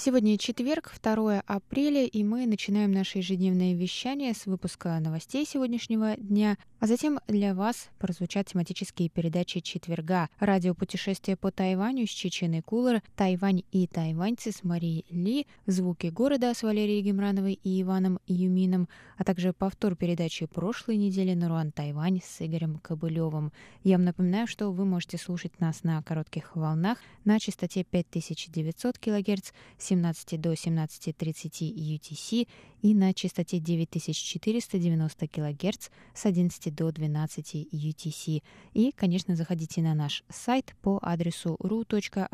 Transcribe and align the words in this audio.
Сегодня 0.00 0.38
четверг, 0.38 0.94
2 1.02 1.40
апреля, 1.40 2.04
и 2.04 2.22
мы 2.22 2.46
начинаем 2.46 2.92
наше 2.92 3.18
ежедневное 3.18 3.74
вещание 3.74 4.32
с 4.32 4.46
выпуска 4.46 4.96
новостей 5.00 5.44
сегодняшнего 5.44 6.14
дня, 6.16 6.56
а 6.78 6.86
затем 6.86 7.18
для 7.26 7.52
вас 7.52 7.88
прозвучат 7.98 8.46
тематические 8.46 9.08
передачи 9.08 9.58
четверга. 9.58 10.28
Радиопутешествие 10.38 11.36
по 11.36 11.50
Тайваню 11.50 12.06
с 12.06 12.10
Чеченой 12.10 12.62
Кулер, 12.62 13.02
Тайвань 13.16 13.64
и 13.72 13.88
тайваньцы 13.88 14.52
с 14.52 14.62
Марией 14.62 15.04
Ли, 15.10 15.48
звуки 15.66 16.06
города 16.06 16.54
с 16.54 16.62
Валерией 16.62 17.02
Гемрановой 17.02 17.58
и 17.64 17.82
Иваном 17.82 18.20
Юмином, 18.28 18.88
а 19.16 19.24
также 19.24 19.52
повтор 19.52 19.96
передачи 19.96 20.46
прошлой 20.46 20.96
недели 20.96 21.34
Наруан 21.34 21.72
Тайвань 21.72 22.20
с 22.24 22.40
Игорем 22.40 22.78
Кобылевым. 22.78 23.50
Я 23.82 23.96
вам 23.96 24.04
напоминаю, 24.04 24.46
что 24.46 24.70
вы 24.70 24.84
можете 24.84 25.18
слушать 25.18 25.58
нас 25.58 25.82
на 25.82 26.00
коротких 26.04 26.54
волнах 26.54 26.98
на 27.24 27.40
частоте 27.40 27.82
5900 27.82 28.96
кГц 28.98 29.50
17 29.88 30.40
до 30.40 30.52
17.30 30.52 31.72
UTC 31.74 32.46
и 32.82 32.94
на 32.94 33.14
частоте 33.14 33.58
9490 33.58 35.28
кГц 35.28 35.88
с 36.14 36.26
11 36.26 36.74
до 36.74 36.92
12 36.92 37.54
UTC. 37.72 38.42
И, 38.74 38.92
конечно, 38.92 39.34
заходите 39.34 39.80
на 39.82 39.94
наш 39.94 40.24
сайт 40.28 40.76
по 40.82 40.98
адресу 41.02 41.56
ru.rti.org.tw, 41.60 42.28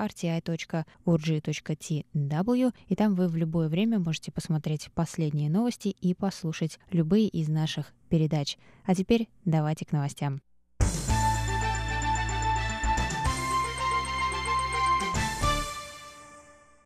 и 2.88 2.94
там 2.96 3.14
вы 3.14 3.28
в 3.28 3.36
любое 3.36 3.68
время 3.68 3.98
можете 3.98 4.33
посмотреть 4.33 4.91
последние 4.94 5.48
новости 5.50 5.89
и 5.89 6.14
послушать 6.14 6.78
любые 6.91 7.28
из 7.28 7.48
наших 7.48 7.94
передач. 8.08 8.58
А 8.84 8.94
теперь 8.94 9.28
давайте 9.44 9.84
к 9.84 9.92
новостям. 9.92 10.41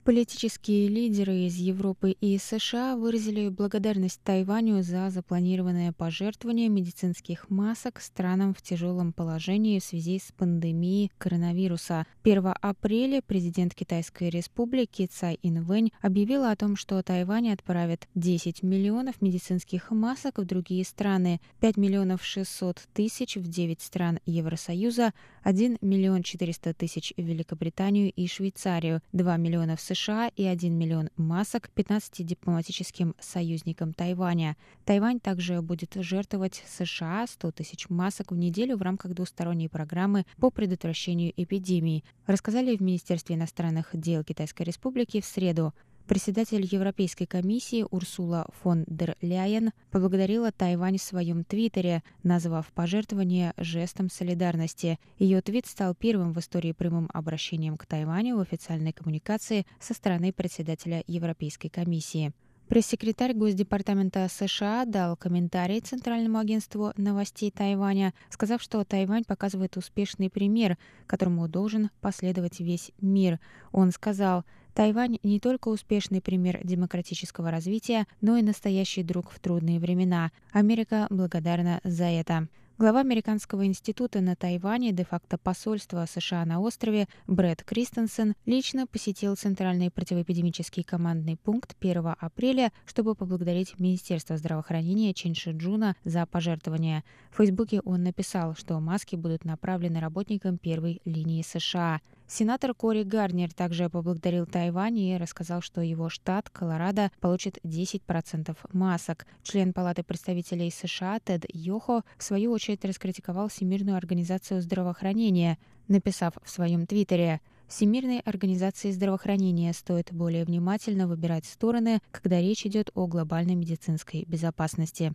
Политические 0.08 0.88
лидеры 0.88 1.40
из 1.40 1.56
Европы 1.56 2.12
и 2.12 2.38
США 2.38 2.96
выразили 2.96 3.50
благодарность 3.50 4.22
Тайваню 4.22 4.82
за 4.82 5.10
запланированное 5.10 5.92
пожертвование 5.92 6.70
медицинских 6.70 7.50
масок 7.50 8.00
странам 8.00 8.54
в 8.54 8.62
тяжелом 8.62 9.12
положении 9.12 9.78
в 9.78 9.84
связи 9.84 10.18
с 10.18 10.32
пандемией 10.32 11.12
коронавируса. 11.18 12.06
1 12.22 12.54
апреля 12.58 13.20
президент 13.20 13.74
Китайской 13.74 14.30
республики 14.30 15.04
Цай 15.04 15.38
Инвэнь 15.42 15.92
объявила 16.00 16.52
о 16.52 16.56
том, 16.56 16.76
что 16.76 17.02
Тайвань 17.02 17.50
отправит 17.50 18.08
10 18.14 18.62
миллионов 18.62 19.20
медицинских 19.20 19.90
масок 19.90 20.38
в 20.38 20.46
другие 20.46 20.86
страны, 20.86 21.38
5 21.60 21.76
миллионов 21.76 22.24
600 22.24 22.88
тысяч 22.94 23.36
в 23.36 23.46
9 23.46 23.82
стран 23.82 24.20
Евросоюза, 24.24 25.12
1 25.42 25.76
миллион 25.82 26.22
400 26.22 26.72
тысяч 26.72 27.12
в 27.14 27.20
Великобританию 27.20 28.10
и 28.10 28.26
Швейцарию, 28.26 29.02
2 29.12 29.36
миллиона 29.36 29.76
в 29.76 29.82
США, 29.82 29.97
США 29.98 30.30
и 30.36 30.44
1 30.44 30.72
миллион 30.72 31.10
масок 31.16 31.70
15 31.70 32.24
дипломатическим 32.24 33.16
союзникам 33.18 33.92
Тайваня. 33.92 34.56
Тайвань 34.84 35.18
также 35.18 35.60
будет 35.60 35.94
жертвовать 35.96 36.62
США 36.68 37.26
100 37.26 37.50
тысяч 37.50 37.88
масок 37.88 38.30
в 38.30 38.36
неделю 38.36 38.76
в 38.76 38.82
рамках 38.82 39.14
двусторонней 39.14 39.68
программы 39.68 40.24
по 40.38 40.50
предотвращению 40.50 41.32
эпидемии, 41.36 42.04
рассказали 42.26 42.76
в 42.76 42.80
Министерстве 42.80 43.34
иностранных 43.34 43.90
дел 43.92 44.22
Китайской 44.22 44.62
Республики 44.62 45.20
в 45.20 45.24
среду. 45.24 45.74
Председатель 46.08 46.64
Европейской 46.64 47.26
комиссии 47.26 47.84
Урсула 47.90 48.46
фон 48.62 48.84
дер 48.86 49.14
Ляйен 49.20 49.72
поблагодарила 49.90 50.50
Тайвань 50.50 50.96
в 50.96 51.02
своем 51.02 51.44
твиттере, 51.44 52.02
назвав 52.22 52.72
пожертвование 52.72 53.52
жестом 53.58 54.08
солидарности. 54.08 54.98
Ее 55.18 55.42
твит 55.42 55.66
стал 55.66 55.94
первым 55.94 56.32
в 56.32 56.38
истории 56.38 56.72
прямым 56.72 57.10
обращением 57.12 57.76
к 57.76 57.84
Тайваню 57.84 58.36
в 58.38 58.40
официальной 58.40 58.94
коммуникации 58.94 59.66
со 59.80 59.92
стороны 59.92 60.32
председателя 60.32 61.04
Европейской 61.06 61.68
комиссии. 61.68 62.32
Пресс-секретарь 62.68 63.34
Госдепартамента 63.34 64.28
США 64.30 64.86
дал 64.86 65.14
комментарий 65.14 65.80
Центральному 65.80 66.38
агентству 66.38 66.92
новостей 66.96 67.50
Тайваня, 67.50 68.14
сказав, 68.30 68.62
что 68.62 68.82
Тайвань 68.84 69.24
показывает 69.24 69.76
успешный 69.76 70.30
пример, 70.30 70.78
которому 71.06 71.48
должен 71.48 71.90
последовать 72.00 72.60
весь 72.60 72.92
мир. 73.00 73.40
Он 73.72 73.90
сказал, 73.90 74.44
Тайвань 74.78 75.18
не 75.24 75.40
только 75.40 75.70
успешный 75.70 76.20
пример 76.20 76.60
демократического 76.62 77.50
развития, 77.50 78.06
но 78.20 78.36
и 78.36 78.42
настоящий 78.42 79.02
друг 79.02 79.32
в 79.32 79.40
трудные 79.40 79.80
времена. 79.80 80.30
Америка 80.52 81.08
благодарна 81.10 81.80
за 81.82 82.04
это. 82.04 82.46
Глава 82.78 83.00
Американского 83.00 83.66
института 83.66 84.20
на 84.20 84.36
Тайване, 84.36 84.92
де-факто 84.92 85.36
посольства 85.36 86.06
США 86.08 86.44
на 86.44 86.60
острове 86.60 87.08
Брэд 87.26 87.64
Кристенсен 87.64 88.34
лично 88.46 88.86
посетил 88.86 89.34
Центральный 89.34 89.90
противоэпидемический 89.90 90.84
командный 90.84 91.36
пункт 91.36 91.74
1 91.80 92.14
апреля, 92.16 92.70
чтобы 92.86 93.16
поблагодарить 93.16 93.80
Министерство 93.80 94.36
здравоохранения 94.36 95.12
Чиншиджуна 95.12 95.96
за 96.04 96.24
пожертвования. 96.24 97.02
В 97.32 97.38
Фейсбуке 97.38 97.80
он 97.80 98.04
написал, 98.04 98.54
что 98.54 98.78
маски 98.78 99.16
будут 99.16 99.44
направлены 99.44 99.98
работникам 99.98 100.56
первой 100.56 101.00
линии 101.04 101.42
США. 101.42 102.00
Сенатор 102.30 102.74
Кори 102.74 103.04
Гарнер 103.04 103.54
также 103.54 103.88
поблагодарил 103.88 104.44
Тайвань 104.44 104.98
и 104.98 105.16
рассказал, 105.16 105.62
что 105.62 105.80
его 105.80 106.10
штат, 106.10 106.50
Колорадо, 106.50 107.10
получит 107.20 107.58
10% 107.64 108.54
масок. 108.74 109.26
Член 109.42 109.72
Палаты 109.72 110.02
представителей 110.02 110.70
США 110.70 111.20
Тед 111.20 111.46
Йохо 111.48 112.02
в 112.18 112.22
свою 112.22 112.52
очередь 112.52 112.84
раскритиковал 112.84 113.48
Всемирную 113.48 113.96
организацию 113.96 114.60
здравоохранения, 114.60 115.58
написав 115.88 116.34
в 116.44 116.50
своем 116.50 116.86
твиттере 116.86 117.40
Всемирной 117.66 118.20
организации 118.20 118.90
здравоохранения 118.90 119.72
стоит 119.72 120.12
более 120.12 120.44
внимательно 120.44 121.06
выбирать 121.06 121.46
стороны, 121.46 122.00
когда 122.10 122.40
речь 122.40 122.64
идет 122.66 122.90
о 122.94 123.06
глобальной 123.06 123.54
медицинской 123.54 124.24
безопасности. 124.26 125.14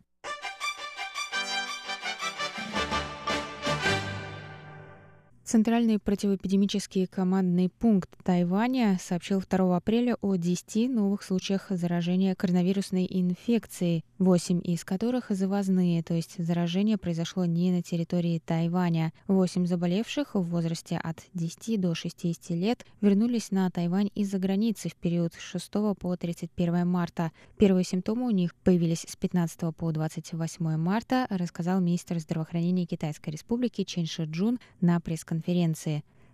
Центральный 5.54 6.00
противоэпидемический 6.00 7.06
командный 7.06 7.70
пункт 7.70 8.10
Тайваня 8.24 8.98
сообщил 9.00 9.40
2 9.40 9.78
апреля 9.78 10.18
о 10.20 10.34
10 10.36 10.90
новых 10.90 11.22
случаях 11.22 11.68
заражения 11.70 12.34
коронавирусной 12.34 13.06
инфекцией, 13.08 14.04
8 14.18 14.62
из 14.64 14.84
которых 14.84 15.26
завозные, 15.30 16.02
то 16.02 16.16
есть 16.16 16.44
заражение 16.44 16.98
произошло 16.98 17.46
не 17.46 17.72
на 17.72 17.84
территории 17.84 18.42
Тайваня. 18.44 19.14
8 19.28 19.68
заболевших 19.68 20.34
в 20.34 20.42
возрасте 20.42 20.98
от 20.98 21.22
10 21.36 21.80
до 21.80 21.94
60 21.94 22.50
лет 22.58 22.84
вернулись 23.02 23.52
на 23.52 23.70
Тайвань 23.70 24.10
из-за 24.16 24.40
границы 24.40 24.90
в 24.90 24.96
период 24.96 25.36
с 25.36 25.40
6 25.40 25.72
по 26.00 26.18
31 26.18 26.88
марта. 26.88 27.32
Первые 27.60 27.84
симптомы 27.84 28.26
у 28.26 28.32
них 28.32 28.56
появились 28.56 29.06
с 29.08 29.16
15 29.16 29.76
по 29.76 29.92
28 29.92 30.78
марта, 30.78 31.28
рассказал 31.30 31.80
министр 31.80 32.18
здравоохранения 32.18 32.88
Китайской 32.88 33.30
республики 33.30 33.84
Чен 33.84 34.08
Шиджун 34.08 34.58
на 34.82 35.00
пресс-конференции. 35.00 35.43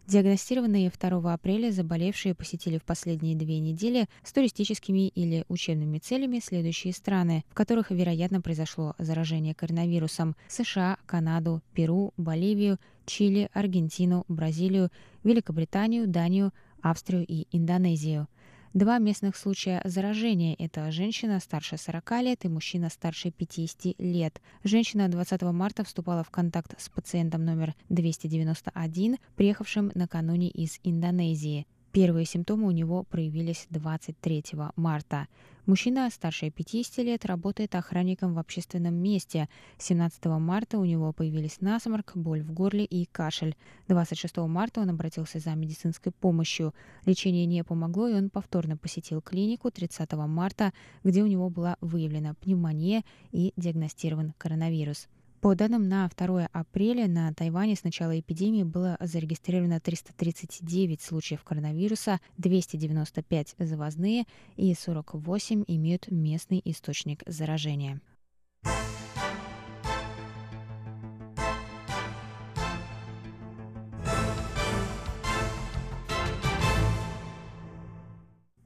Диагностированные 0.10 0.90
2 0.90 1.34
апреля 1.34 1.70
заболевшие 1.70 2.34
посетили 2.34 2.80
в 2.80 2.84
последние 2.84 3.36
две 3.36 3.60
недели 3.60 4.08
с 4.24 4.34
туристическими 4.34 5.08
или 5.10 5.46
учебными 5.50 6.00
целями 6.00 6.40
следующие 6.40 6.94
страны, 6.94 7.46
в 7.48 7.54
которых, 7.54 7.92
вероятно, 7.92 8.42
произошло 8.42 8.96
заражение 8.98 9.54
коронавирусом– 9.54 10.36
США, 10.48 10.98
Канаду, 11.06 11.62
Перу, 11.76 12.16
Боливию, 12.18 12.80
Чили, 13.06 13.50
Аргентину, 13.54 14.26
Бразилию, 14.28 14.90
Великобританию, 15.24 16.08
Данию, 16.08 16.54
Австрию 16.82 17.24
и 17.28 17.46
Индонезию– 17.52 18.28
Два 18.76 19.00
местных 19.00 19.36
случая 19.36 19.82
заражения– 19.84 20.56
это 20.60 20.92
женщина 20.92 21.40
старше 21.40 21.76
40 21.76 22.12
лет 22.22 22.46
и 22.46 22.50
мужчина 22.50 22.90
старше 22.90 23.32
50 23.32 23.96
лет. 23.98 24.40
Женщина 24.64 25.10
20 25.10 25.42
марта 25.42 25.84
вступала 25.84 26.24
в 26.24 26.30
контакт 26.30 26.80
с 26.80 26.88
пациентом 26.88 27.46
номер 27.46 27.74
291, 27.90 29.18
приехавшим 29.36 29.92
накануне 29.96 30.50
из 30.50 30.80
Индонезии. 30.84 31.66
Первые 31.92 32.26
симптомы 32.26 32.68
у 32.68 32.72
него 32.72 33.04
проявились 33.04 33.66
23 33.72 34.44
марта. 34.76 35.28
Мужчина 35.66 36.08
старше 36.12 36.52
50 36.52 36.98
лет 37.00 37.26
работает 37.26 37.74
охранником 37.74 38.36
в 38.36 38.40
общественном 38.40 38.94
месте. 38.94 39.50
17 39.80 40.26
марта 40.26 40.78
у 40.78 40.86
него 40.86 41.14
появились 41.14 41.62
насморк, 41.62 42.12
боль 42.16 42.44
в 42.44 42.52
горле 42.54 42.86
и 42.86 43.06
кашель. 43.06 43.56
26 43.88 44.38
марта 44.38 44.82
он 44.82 44.92
обратился 44.92 45.40
за 45.40 45.56
медицинской 45.56 46.12
помощью. 46.12 46.76
Лечение 47.06 47.48
не 47.48 47.64
помогло, 47.64 48.08
и 48.08 48.14
он 48.14 48.30
повторно 48.30 48.78
посетил 48.78 49.22
клинику 49.22 49.72
30 49.72 50.12
марта, 50.14 50.74
где 51.04 51.24
у 51.24 51.28
него 51.28 51.50
была 51.50 51.78
выявлена 51.82 52.36
пневмония 52.36 53.04
и 53.32 53.52
диагностирован 53.58 54.34
коронавирус. 54.38 55.08
По 55.42 55.56
данным 55.56 55.88
на 55.88 56.10
2 56.10 56.50
апреля 56.52 57.08
на 57.08 57.34
Тайване 57.34 57.78
с 57.78 57.86
начала 57.86 58.20
эпидемии 58.20 58.64
было 58.64 58.98
зарегистрировано 59.00 59.80
339 59.80 61.02
случаев 61.02 61.46
коронавируса, 61.46 62.20
295 62.38 63.56
завозные 63.58 64.26
и 64.58 64.74
48 64.74 65.64
имеют 65.66 66.12
местный 66.12 66.62
источник 66.66 67.24
заражения. 67.26 68.02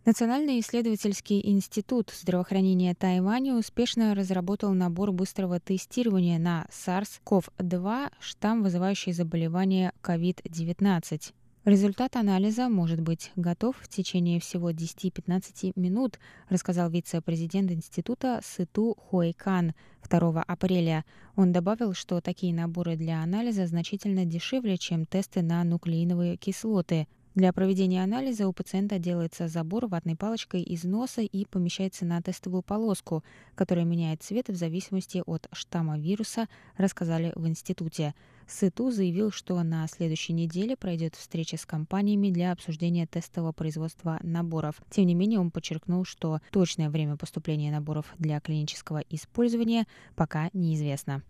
Национальный 0.06 0.60
исследовательский 0.60 1.40
институт 1.50 2.12
здравоохранения 2.14 2.94
Тайваня 2.94 3.56
успешно 3.56 4.14
разработал 4.14 4.74
набор 4.74 5.14
быстрого 5.14 5.62
тестирования 5.62 6.38
на 6.40 6.68
SARS-CoV-2, 6.70 8.12
штамм, 8.20 8.64
вызывающий 8.64 9.14
заболевание 9.14 9.94
COVID-19. 10.04 11.34
Результат 11.64 12.18
анализа 12.18 12.68
может 12.68 13.00
быть 13.00 13.32
готов 13.38 13.78
в 13.78 13.88
течение 13.88 14.42
всего 14.42 14.72
10-15 14.72 15.72
минут, 15.78 16.20
рассказал 16.50 16.90
вице-президент 16.90 17.72
института 17.72 18.42
Сыту 18.44 18.98
Хуэйкан 19.08 19.74
2 20.10 20.44
апреля. 20.46 21.06
Он 21.38 21.54
добавил, 21.54 21.94
что 21.94 22.20
такие 22.20 22.54
наборы 22.54 22.98
для 22.98 23.24
анализа 23.24 23.68
значительно 23.68 24.26
дешевле, 24.26 24.78
чем 24.78 25.06
тесты 25.06 25.42
на 25.42 25.64
нуклеиновые 25.64 26.36
кислоты. 26.36 27.08
Для 27.36 27.52
проведения 27.52 28.04
анализа 28.04 28.48
у 28.48 28.54
пациента 28.54 29.00
делается 29.00 29.48
забор 29.48 29.88
ватной 29.88 30.16
палочкой 30.16 30.62
из 30.62 30.84
носа 30.84 31.22
и 31.22 31.46
помещается 31.46 32.06
на 32.06 32.22
тестовую 32.22 32.62
полоску, 32.62 33.24
которая 33.56 33.86
меняет 33.86 34.22
цвет 34.22 34.50
в 34.50 34.56
зависимости 34.56 35.24
от 35.26 35.48
штамма 35.52 35.98
вируса, 35.98 36.48
рассказали 36.78 37.32
в 37.36 37.48
институте. 37.48 38.14
Сыту 38.48 38.92
заявил, 38.92 39.32
что 39.32 39.62
на 39.64 39.88
следующей 39.88 40.34
неделе 40.34 40.76
пройдет 40.76 41.16
встреча 41.16 41.58
с 41.58 41.66
компаниями 41.66 42.30
для 42.30 42.52
обсуждения 42.52 43.08
тестового 43.08 43.52
производства 43.52 44.20
наборов. 44.22 44.76
Тем 44.92 45.08
не 45.08 45.16
менее, 45.16 45.40
он 45.40 45.50
подчеркнул, 45.50 46.06
что 46.06 46.40
точное 46.52 46.92
время 46.92 47.18
поступления 47.18 47.72
наборов 47.72 48.14
для 48.20 48.40
клинического 48.42 49.00
использования 49.10 49.88
пока 50.16 50.52
неизвестно. 50.54 51.24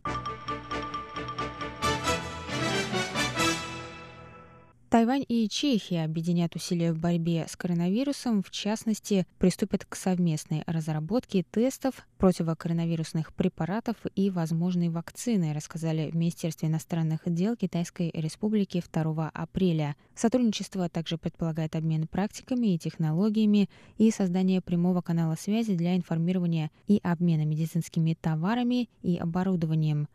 Тайвань 4.93 5.25
и 5.27 5.49
Чехия 5.49 6.03
объединят 6.03 6.55
усилия 6.55 6.93
в 6.93 6.99
борьбе 6.99 7.47
с 7.49 7.55
коронавирусом, 7.55 8.43
в 8.43 8.51
частности, 8.51 9.25
приступят 9.39 9.85
к 9.85 9.95
совместной 9.95 10.61
разработке 10.67 11.43
тестов 11.49 12.05
противокоронавирусных 12.19 13.33
препаратов 13.33 13.95
и 14.15 14.29
возможной 14.29 14.89
вакцины, 14.89 15.51
рассказали 15.55 16.11
в 16.11 16.15
Министерстве 16.15 16.67
иностранных 16.69 17.21
дел 17.25 17.55
Китайской 17.55 18.11
Республики 18.13 18.83
2 18.93 19.31
апреля. 19.33 19.95
Сотрудничество 20.13 20.87
также 20.89 21.17
предполагает 21.17 21.75
обмен 21.75 22.05
практиками 22.05 22.75
и 22.75 22.77
технологиями 22.77 23.71
и 23.97 24.11
создание 24.11 24.61
прямого 24.61 25.01
канала 25.01 25.33
связи 25.33 25.73
для 25.73 25.95
информирования 25.95 26.69
и 26.85 26.99
обмена 27.01 27.45
медицинскими 27.45 28.13
товарами 28.13 28.89
и 29.01 29.17
оборудованием. 29.17 30.07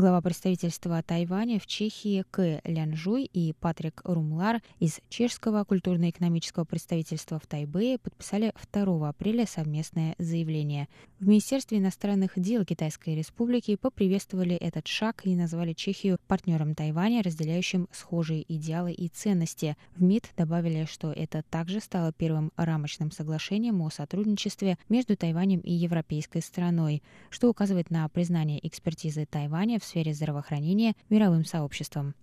Глава 0.00 0.22
представительства 0.22 1.02
Тайваня 1.02 1.60
в 1.60 1.66
Чехии 1.66 2.24
К. 2.30 2.62
Лянжуй 2.64 3.24
и 3.24 3.52
Патрик 3.52 4.00
Румлар 4.04 4.62
из 4.78 4.98
Чешского 5.10 5.62
культурно-экономического 5.64 6.64
представительства 6.64 7.38
в 7.38 7.46
Тайбэе 7.46 7.98
подписали 7.98 8.54
2 8.72 9.06
апреля 9.10 9.44
совместное 9.44 10.14
заявление. 10.16 10.88
В 11.18 11.28
Министерстве 11.28 11.76
иностранных 11.76 12.32
дел 12.36 12.64
Китайской 12.64 13.14
Республики 13.14 13.76
поприветствовали 13.76 14.56
этот 14.56 14.86
шаг 14.86 15.20
и 15.26 15.36
назвали 15.36 15.74
Чехию 15.74 16.18
партнером 16.26 16.74
Тайваня, 16.74 17.22
разделяющим 17.22 17.86
схожие 17.92 18.50
идеалы 18.50 18.92
и 18.92 19.08
ценности. 19.08 19.76
В 19.94 20.02
МИД 20.02 20.30
добавили, 20.34 20.86
что 20.86 21.12
это 21.12 21.42
также 21.42 21.78
стало 21.80 22.14
первым 22.14 22.52
рамочным 22.56 23.10
соглашением 23.10 23.82
о 23.82 23.90
сотрудничестве 23.90 24.78
между 24.88 25.14
Тайванем 25.14 25.60
и 25.60 25.74
европейской 25.74 26.40
страной, 26.40 27.02
что 27.28 27.50
указывает 27.50 27.90
на 27.90 28.08
признание 28.08 28.66
экспертизы 28.66 29.26
Тайваня 29.26 29.78
в 29.78 29.89
сфере 29.90 30.14
здравоохранения 30.14 30.94
мировым 31.08 31.44
сообществом. 31.44 32.14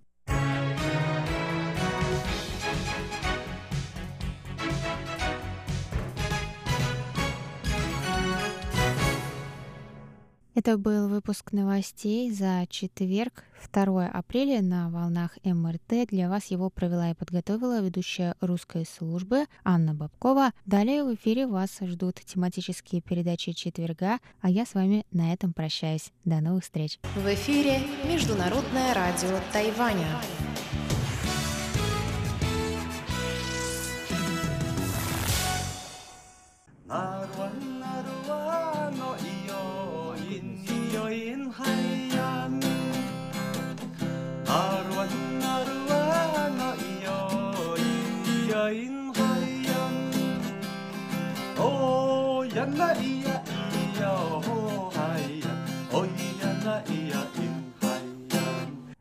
Это 10.58 10.76
был 10.80 11.08
выпуск 11.08 11.52
новостей 11.52 12.32
за 12.32 12.66
четверг, 12.68 13.44
2 13.72 14.08
апреля 14.08 14.64
на 14.64 14.90
волнах 14.90 15.38
МРТ. 15.44 16.10
Для 16.10 16.30
вас 16.30 16.46
его 16.46 16.72
провела 16.72 17.12
и 17.12 17.14
подготовила 17.14 17.80
ведущая 17.80 18.34
русской 18.42 18.84
службы 18.84 19.46
Анна 19.64 19.94
Бабкова. 19.94 20.54
Далее 20.66 21.04
в 21.04 21.14
эфире 21.14 21.46
вас 21.46 21.78
ждут 21.80 22.16
тематические 22.26 23.04
передачи 23.04 23.52
четверга, 23.52 24.18
а 24.42 24.50
я 24.50 24.66
с 24.66 24.74
вами 24.74 25.06
на 25.12 25.32
этом 25.32 25.54
прощаюсь. 25.54 26.12
До 26.26 26.42
новых 26.42 26.64
встреч. 26.64 26.98
В 27.16 27.28
эфире 27.36 27.82
Международное 28.10 28.96
радио 28.96 29.40
Тайваня. 29.54 30.08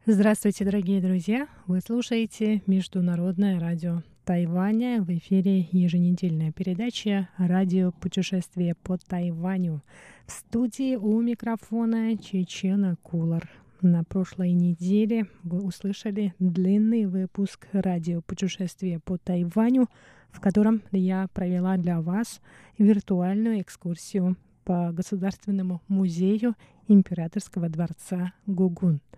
Здравствуйте, 0.08 0.64
дорогие 0.64 1.02
друзья! 1.02 1.48
Вы 1.66 1.80
слушаете 1.80 2.62
Международное 2.66 3.58
радио 3.58 4.02
Тайваня. 4.26 5.02
В 5.02 5.11
эфире 5.11 5.69
еженедельная 5.70 6.50
передача 6.50 7.28
«Радио 7.38 7.93
путешествие 7.93 8.75
по 8.75 8.99
Тайваню». 8.99 9.82
В 10.26 10.32
студии 10.32 10.97
у 10.97 11.21
микрофона 11.21 12.18
Чечена 12.18 12.97
Кулар. 13.04 13.49
На 13.83 14.02
прошлой 14.02 14.50
неделе 14.50 15.28
вы 15.45 15.61
услышали 15.61 16.35
длинный 16.40 17.06
выпуск 17.06 17.68
«Радио 17.71 18.21
путешествие 18.21 18.99
по 18.99 19.16
Тайваню», 19.16 19.87
в 20.33 20.40
котором 20.40 20.83
я 20.90 21.28
провела 21.33 21.76
для 21.76 22.00
вас 22.00 22.40
виртуальную 22.78 23.61
экскурсию 23.61 24.37
по 24.64 24.90
Государственному 24.90 25.83
музею 25.87 26.56
Императорского 26.88 27.68
дворца 27.68 28.33
Гугун– 28.47 29.00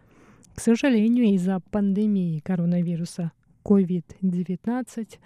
к 0.55 0.61
сожалению, 0.61 1.27
из-за 1.37 1.61
пандемии 1.61 2.41
коронавируса 2.41 3.31
COVID-19 3.65 5.19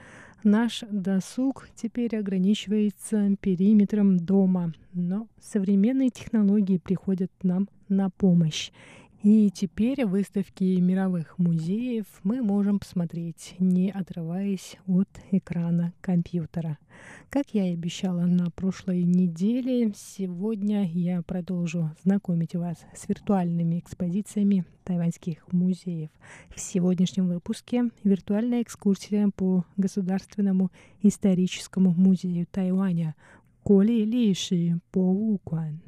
наш 0.45 0.85
досуг 0.91 1.69
теперь 1.75 2.17
ограничивается 2.17 3.37
периметром 3.41 4.19
дома, 4.19 4.73
но 4.93 5.29
современные 5.41 6.11
технологии 6.11 6.79
приходят 6.79 7.31
нам 7.43 7.69
на 7.89 8.11
помощь. 8.11 8.71
И 9.23 9.51
теперь 9.51 10.05
выставки 10.05 10.65
мировых 10.81 11.39
музеев 11.39 12.07
мы 12.25 12.43
можем 12.43 12.81
посмотреть, 12.81 13.55
не 13.61 13.89
отрываясь 13.93 14.77
от 14.89 15.09
экрана 15.31 15.93
компьютера. 16.01 16.77
Как 17.31 17.47
я 17.53 17.69
и 17.69 17.75
обещала 17.75 18.23
на 18.23 18.51
прошлой 18.51 19.05
неделе, 19.05 19.93
сегодня 19.95 20.91
я 20.91 21.23
продолжу 21.23 21.93
знакомить 22.03 22.57
вас 22.57 22.79
с 22.97 23.09
виртуальными 23.09 23.79
экспозициями 23.79 24.65
тайваньских 24.83 25.47
музеев. 25.53 26.11
В 26.53 26.59
сегодняшнем 26.59 27.29
выпуске 27.29 27.91
виртуальная 28.03 28.63
экскурсия 28.63 29.31
по 29.37 29.65
Государственному 29.77 30.73
историческому 31.01 31.93
музею 31.93 32.49
Тайваня 32.51 33.15
Коли 33.63 34.05
Лиши 34.05 34.81
Поукуан. 34.91 35.81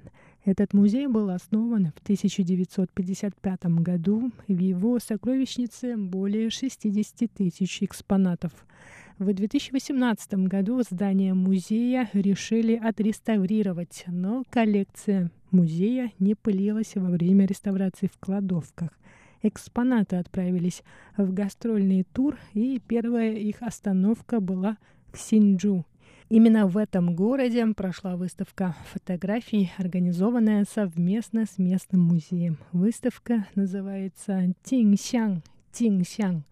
Этот 0.44 0.74
музей 0.74 1.06
был 1.06 1.30
основан 1.30 1.92
в 1.96 2.02
1955 2.02 3.64
году. 3.80 4.30
В 4.46 4.58
его 4.58 4.98
сокровищнице 4.98 5.96
более 5.96 6.50
60 6.50 7.30
тысяч 7.32 7.82
экспонатов. 7.82 8.52
В 9.18 9.32
2018 9.32 10.34
году 10.48 10.82
здание 10.82 11.32
музея 11.32 12.10
решили 12.12 12.74
отреставрировать, 12.74 14.04
но 14.06 14.44
коллекция 14.50 15.30
музея 15.50 16.12
не 16.18 16.34
пылилась 16.34 16.94
во 16.94 17.08
время 17.08 17.46
реставрации 17.46 18.10
в 18.12 18.18
кладовках. 18.18 18.90
Экспонаты 19.42 20.16
отправились 20.16 20.82
в 21.16 21.32
гастрольный 21.32 22.04
тур, 22.12 22.36
и 22.52 22.82
первая 22.86 23.32
их 23.32 23.62
остановка 23.62 24.40
была 24.40 24.76
в 25.12 25.18
Синджу. 25.18 25.86
Именно 26.34 26.66
в 26.66 26.78
этом 26.78 27.14
городе 27.14 27.64
прошла 27.76 28.16
выставка 28.16 28.74
фотографий, 28.92 29.70
организованная 29.78 30.64
совместно 30.68 31.46
с 31.46 31.58
местным 31.58 32.00
музеем. 32.00 32.58
Выставка 32.72 33.46
называется 33.54 34.52
«Тиньсян», 34.64 35.44
«Тиньсян». 35.70 36.42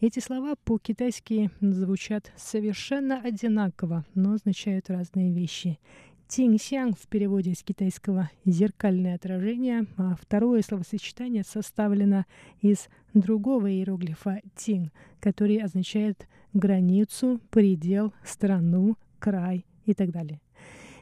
Эти 0.00 0.20
слова 0.20 0.54
по-китайски 0.64 1.50
звучат 1.60 2.30
совершенно 2.36 3.20
одинаково, 3.20 4.04
но 4.14 4.34
означают 4.34 4.88
разные 4.88 5.32
вещи. 5.32 5.80
Тиньсян 6.28 6.92
в 6.92 7.08
переводе 7.08 7.54
с 7.56 7.64
китайского 7.64 8.30
«зеркальное 8.44 9.16
отражение», 9.16 9.86
а 9.96 10.14
второе 10.22 10.62
словосочетание 10.62 11.42
составлено 11.42 12.26
из 12.60 12.86
другого 13.12 13.72
иероглифа 13.72 14.40
«тинь», 14.54 14.92
который 15.18 15.56
означает 15.56 16.28
границу, 16.52 17.40
предел, 17.50 18.12
страну, 18.24 18.96
край 19.22 19.64
и 19.86 19.94
так 19.94 20.10
далее. 20.10 20.40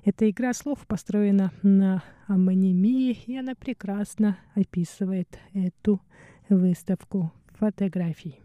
Эта 0.05 0.29
игра 0.29 0.53
слов 0.53 0.87
построена 0.87 1.53
на 1.63 2.03
амонимии, 2.27 3.19
и 3.27 3.37
она 3.37 3.55
прекрасно 3.55 4.39
описывает 4.55 5.39
эту 5.55 6.01
выставку 6.49 7.33
фотографий. 7.59 8.41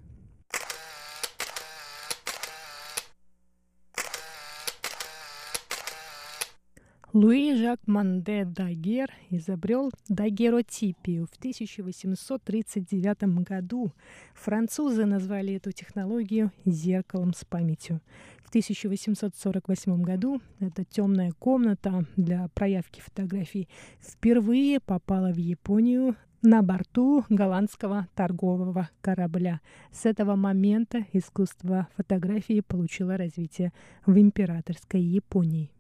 Луи 7.16 7.56
Жак 7.56 7.80
Манде 7.86 8.44
Дагер 8.44 9.10
изобрел 9.30 9.90
дагеротипию 10.10 11.28
в 11.28 11.38
1839 11.38 13.24
году. 13.48 13.94
Французы 14.34 15.06
назвали 15.06 15.54
эту 15.54 15.72
технологию 15.72 16.52
«зеркалом 16.66 17.34
с 17.34 17.46
памятью». 17.46 18.02
В 18.46 18.50
1848 18.50 20.02
году 20.04 20.40
эта 20.60 20.86
темная 20.86 21.32
комната 21.40 22.06
для 22.16 22.48
проявки 22.54 23.02
фотографий 23.02 23.68
впервые 24.00 24.80
попала 24.80 25.32
в 25.34 25.38
Японию 25.38 26.16
на 26.44 26.62
борту 26.62 27.26
голландского 27.30 28.08
торгового 28.14 28.90
корабля. 29.02 29.62
С 29.92 30.06
этого 30.06 30.36
момента 30.36 31.06
искусство 31.12 31.88
фотографии 31.98 32.60
получило 32.62 33.18
развитие 33.18 33.74
в 34.06 34.16
императорской 34.18 35.02
Японии. 35.02 35.72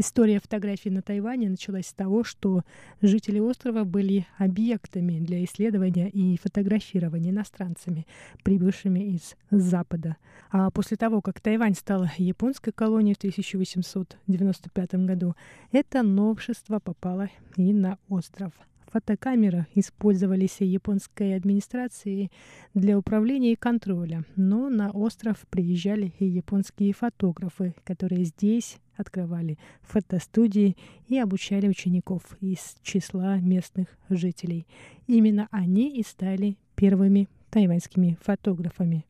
История 0.00 0.40
фотографий 0.40 0.88
на 0.88 1.02
Тайване 1.02 1.50
началась 1.50 1.88
с 1.88 1.92
того, 1.92 2.24
что 2.24 2.62
жители 3.02 3.38
острова 3.38 3.84
были 3.84 4.26
объектами 4.38 5.20
для 5.20 5.44
исследования 5.44 6.08
и 6.08 6.38
фотографирования 6.38 7.28
иностранцами, 7.28 8.06
прибывшими 8.42 9.00
из 9.00 9.36
Запада. 9.50 10.16
А 10.50 10.70
после 10.70 10.96
того, 10.96 11.20
как 11.20 11.38
Тайвань 11.40 11.74
стала 11.74 12.10
японской 12.16 12.72
колонией 12.72 13.12
в 13.12 13.18
1895 13.18 14.94
году, 14.94 15.34
это 15.70 16.02
новшество 16.02 16.78
попало 16.78 17.28
и 17.58 17.74
на 17.74 17.98
остров. 18.08 18.54
Фотокамеры 18.92 19.66
использовались 19.74 20.56
японской 20.60 21.36
администрацией 21.36 22.32
для 22.74 22.98
управления 22.98 23.52
и 23.52 23.56
контроля, 23.56 24.24
но 24.34 24.68
на 24.68 24.90
остров 24.90 25.46
приезжали 25.48 26.12
и 26.18 26.24
японские 26.24 26.92
фотографы, 26.92 27.74
которые 27.84 28.24
здесь 28.24 28.78
открывали 28.96 29.58
фотостудии 29.82 30.76
и 31.06 31.18
обучали 31.18 31.68
учеников 31.68 32.22
из 32.40 32.76
числа 32.82 33.38
местных 33.38 33.86
жителей. 34.08 34.66
Именно 35.06 35.46
они 35.52 35.96
и 35.96 36.02
стали 36.02 36.56
первыми 36.74 37.28
тайваньскими 37.50 38.18
фотографами. 38.20 39.04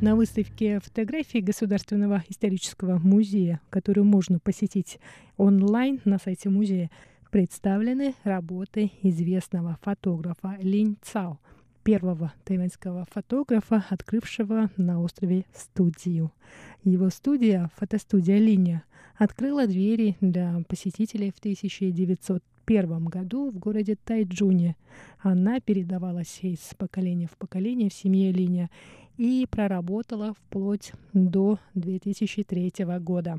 На 0.00 0.14
выставке 0.14 0.78
фотографий 0.78 1.40
Государственного 1.40 2.22
исторического 2.28 3.00
музея, 3.00 3.60
которую 3.68 4.04
можно 4.04 4.38
посетить 4.38 5.00
онлайн 5.36 6.00
на 6.04 6.18
сайте 6.18 6.48
музея, 6.50 6.88
представлены 7.32 8.14
работы 8.22 8.92
известного 9.02 9.76
фотографа 9.82 10.56
Линь 10.60 10.98
Цао, 11.02 11.40
первого 11.82 12.32
тайваньского 12.44 13.08
фотографа, 13.10 13.84
открывшего 13.90 14.70
на 14.76 15.02
острове 15.02 15.46
студию. 15.52 16.30
Его 16.84 17.10
студия, 17.10 17.68
фотостудия 17.74 18.38
«Линия», 18.38 18.84
открыла 19.16 19.66
двери 19.66 20.16
для 20.20 20.62
посетителей 20.68 21.32
в 21.34 21.40
1901 21.40 23.04
году 23.06 23.50
в 23.50 23.58
городе 23.58 23.96
Тайджуне. 23.96 24.76
Она 25.18 25.58
передавалась 25.58 26.38
из 26.42 26.60
поколения 26.78 27.26
в 27.26 27.36
поколение 27.36 27.90
в 27.90 27.94
семье 27.94 28.30
Линия 28.30 28.70
и 29.18 29.46
проработала 29.50 30.32
вплоть 30.32 30.92
до 31.12 31.58
2003 31.74 32.72
года. 33.00 33.38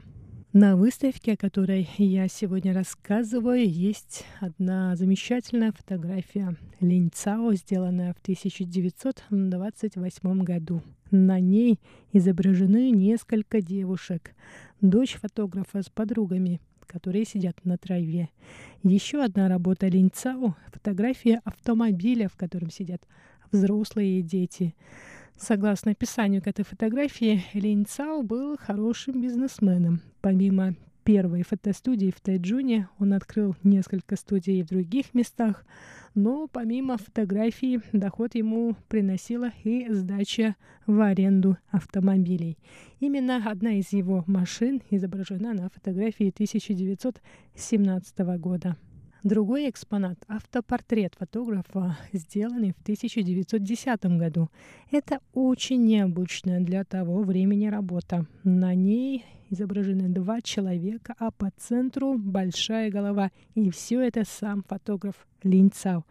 На 0.51 0.75
выставке, 0.75 1.33
о 1.33 1.37
которой 1.37 1.87
я 1.97 2.27
сегодня 2.27 2.73
рассказываю, 2.73 3.69
есть 3.69 4.25
одна 4.39 4.95
замечательная 4.95 5.71
фотография 5.71 6.57
Линь 6.79 7.11
Цао, 7.13 7.53
сделанная 7.53 8.15
в 8.15 8.17
1928 8.21 10.41
году. 10.41 10.81
На 11.11 11.39
ней 11.39 11.79
изображены 12.13 12.89
несколько 12.89 13.61
девушек, 13.61 14.33
дочь 14.81 15.19
фотографа 15.21 15.83
с 15.83 15.89
подругами, 15.89 16.59
которые 16.87 17.25
сидят 17.25 17.63
на 17.63 17.77
траве. 17.77 18.29
Еще 18.81 19.23
одна 19.23 19.49
работа 19.49 19.87
Линь 19.87 20.09
Цао— 20.11 20.55
фотография 20.73 21.41
автомобиля, 21.43 22.27
в 22.27 22.35
котором 22.35 22.71
сидят 22.71 23.03
взрослые 23.51 24.23
дети. 24.23 24.73
Согласно 25.39 25.91
описанию 25.91 26.41
к 26.41 26.47
этой 26.47 26.65
фотографии, 26.65 27.45
Линь 27.53 27.85
Цао 27.85 28.23
был 28.23 28.57
хорошим 28.57 29.21
бизнесменом. 29.21 30.01
Помимо 30.19 30.75
первой 31.05 31.43
фотостудии 31.43 32.11
в 32.15 32.19
Тайджуне, 32.19 32.89
он 32.99 33.13
открыл 33.13 33.55
несколько 33.63 34.17
студий 34.17 34.61
в 34.63 34.67
других 34.67 35.13
местах, 35.13 35.65
но 36.13 36.49
помимо 36.49 36.97
фотографий 36.97 37.79
доход 37.93 38.35
ему 38.35 38.75
приносила 38.89 39.53
и 39.63 39.87
сдача 39.89 40.57
в 40.85 40.99
аренду 40.99 41.55
автомобилей. 41.69 42.57
Именно 42.99 43.49
одна 43.49 43.75
из 43.79 43.93
его 43.93 44.25
машин 44.27 44.81
изображена 44.89 45.53
на 45.53 45.69
фотографии 45.69 46.31
1917 46.31 48.19
года. 48.37 48.75
Другой 49.23 49.69
экспонат— 49.69 50.17
автопортрет 50.29 51.13
фотографа, 51.19 51.97
сделанный 52.13 52.71
в 52.71 52.81
1910 52.83 54.17
году. 54.17 54.49
Это 54.91 55.19
очень 55.33 55.83
необычная 55.85 56.61
для 56.61 56.85
того 56.85 57.21
времени 57.23 57.67
работа. 57.67 58.25
На 58.45 58.73
ней 58.73 59.25
изображены 59.49 60.07
два 60.07 60.41
человека, 60.41 61.15
а 61.19 61.31
по 61.31 61.51
центру 61.57 62.17
большая 62.17 62.89
голова. 62.89 63.31
И 63.55 63.69
все 63.71 63.99
это 63.99 64.23
сам 64.25 64.63
фотограф 64.65 65.27
Линь 65.43 65.71
Цао. 65.71 66.05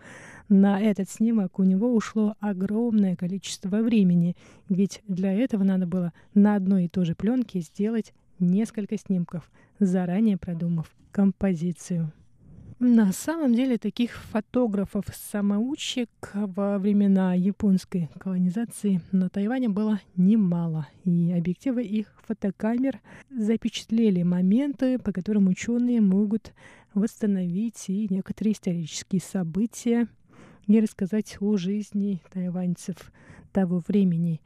На 0.50 0.78
этот 0.78 1.08
снимок 1.08 1.58
у 1.58 1.62
него 1.62 1.94
ушло 1.94 2.34
огромное 2.40 3.16
количество 3.16 3.78
времени, 3.78 4.36
ведь 4.68 5.02
для 5.08 5.32
этого 5.32 5.64
надо 5.64 5.86
было 5.86 6.12
на 6.34 6.56
одной 6.56 6.86
и 6.86 6.88
той 6.88 7.06
же 7.06 7.14
пленке 7.14 7.60
сделать 7.60 8.12
несколько 8.38 8.98
снимков, 8.98 9.50
заранее 9.78 10.36
продумав 10.36 10.94
композицию. 11.10 12.12
На 12.80 13.10
самом 13.10 13.54
деле 13.56 13.76
таких 13.76 14.12
фотографов-самоучек 14.30 16.08
во 16.32 16.78
времена 16.78 17.34
японской 17.34 18.08
колонизации 18.20 19.00
на 19.10 19.28
Тайване 19.28 19.68
было 19.68 20.00
немало, 20.14 20.86
и 21.04 21.34
объективы 21.36 21.82
их 21.82 22.06
фотокамер 22.28 23.00
запечатлели 23.30 24.22
моменты, 24.22 25.00
по 25.00 25.10
которым 25.10 25.48
ученые 25.48 26.00
могут 26.00 26.52
восстановить 26.94 27.88
и 27.88 28.06
некоторые 28.10 28.52
исторические 28.52 29.22
события 29.22 30.06
и 30.68 30.78
рассказать 30.78 31.36
о 31.40 31.56
жизни 31.56 32.22
тайваньцев 32.32 33.10
того 33.50 33.82
времени. 33.88 34.40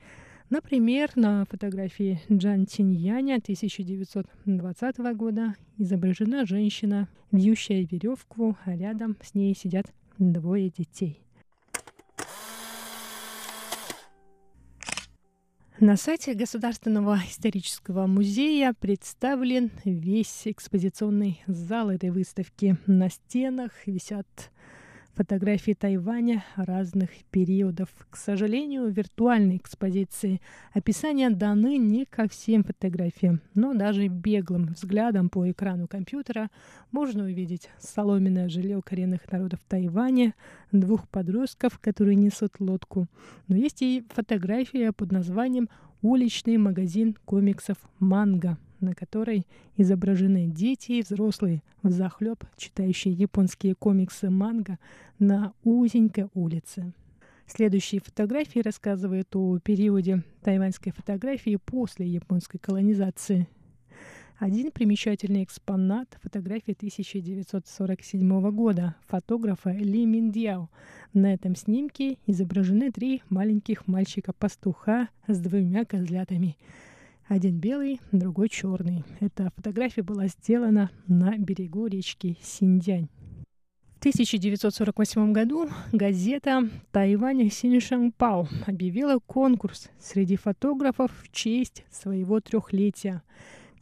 Например, 0.53 1.11
на 1.15 1.47
фотографии 1.47 2.21
Джан 2.31 2.67
Чиньяня 2.67 3.37
1920 3.37 4.99
года 5.17 5.55
изображена 5.79 6.45
женщина, 6.45 7.09
вьющая 7.31 7.87
веревку, 7.91 8.59
а 8.67 8.77
рядом 8.77 9.17
с 9.23 9.35
ней 9.35 9.57
сидят 9.57 9.87
двое 10.19 10.69
детей. 10.69 11.23
На 15.81 15.97
сайте 15.97 16.35
Государственного 16.35 17.19
исторического 17.27 18.07
музея 18.07 18.75
представлен 18.79 19.71
весь 19.87 20.43
экспозиционный 20.45 21.43
зал 21.47 21.89
этой 21.89 22.11
выставки. 22.11 22.77
На 22.87 23.09
стенах 23.09 23.73
висят 23.87 24.27
фотографии 25.15 25.73
Тайваня 25.73 26.45
разных 26.57 27.11
периодов. 27.31 27.89
К 28.11 28.17
сожалению, 28.17 28.91
виртуальной 28.91 29.57
экспозиции 29.57 30.41
описания 30.73 31.31
даны 31.31 31.77
не 31.79 32.05
ко 32.05 32.29
всем 32.29 32.65
фотографиям, 32.65 33.41
но 33.55 33.75
даже 33.75 34.09
беглым 34.09 34.67
взглядом 34.75 35.29
по 35.29 35.51
экрану 35.51 35.87
компьютера 35.87 36.51
можно 36.91 37.25
увидеть 37.25 37.69
соломенное 37.79 38.49
жилье 38.49 38.81
коренных 38.83 39.31
народов 39.31 39.61
Тайваня, 39.69 40.35
двух 40.71 41.09
подростков, 41.09 41.79
которые 41.79 42.17
несут 42.17 42.61
лодку. 42.61 43.07
Но 43.49 43.57
есть 43.57 43.83
и 43.83 44.05
фотография 44.15 44.93
под 44.93 45.13
названием 45.13 45.69
«Уличный 46.01 46.57
магазин 46.57 47.17
комиксов 47.25 47.77
«Манго», 47.99 48.59
на 48.83 48.95
которой 48.95 49.47
изображены 49.77 50.47
дети 50.47 50.93
и 50.93 51.03
взрослые 51.03 51.63
в 51.83 51.91
захлеб, 51.91 52.45
читающие 52.57 53.15
японские 53.15 53.75
комиксы 53.75 54.29
манго 54.29 54.79
на 55.19 55.55
узенькой 55.65 56.29
улице. 56.35 56.93
Следующие 57.47 58.01
фотографии 58.01 58.61
рассказывают 58.61 59.35
о 59.35 59.59
периоде 59.59 60.23
тайваньской 60.43 60.93
фотографии 60.93 61.59
после 61.65 62.07
японской 62.07 62.59
колонизации. 62.59 63.49
Один 64.39 64.73
примечательный 64.73 65.45
экспонат— 65.45 66.19
фотография 66.23 66.73
1947 66.73 68.51
года 68.51 68.97
фотографа 69.07 69.71
Ли 69.71 70.05
Миндяо. 70.05 70.69
На 71.13 71.33
этом 71.33 71.55
снимке 71.55 72.19
изображены 72.27 72.91
три 72.91 73.23
маленьких 73.29 73.87
мальчика-пастуха 73.87 75.09
с 75.29 75.39
двумя 75.39 75.85
козлятами— 75.85 76.57
один 77.33 77.59
белый, 77.59 77.99
другой 78.13 78.51
черный. 78.51 79.05
Эта 79.21 79.51
фотография 79.57 80.03
была 80.03 80.27
сделана 80.27 80.91
на 81.07 81.37
берегу 81.39 81.87
речки 81.87 82.37
Синьцзянь. 82.43 83.09
В 83.95 83.99
1948 84.01 85.33
году 85.33 85.69
газета 85.93 86.69
«Тайвань 86.91 87.51
Синьшанпао» 87.51 88.49
объявила 88.67 89.19
конкурс 89.19 89.89
среди 89.99 90.37
фотографов 90.37 91.11
в 91.23 91.33
честь 91.33 91.85
своего 91.91 92.41
трехлетия. 92.41 93.23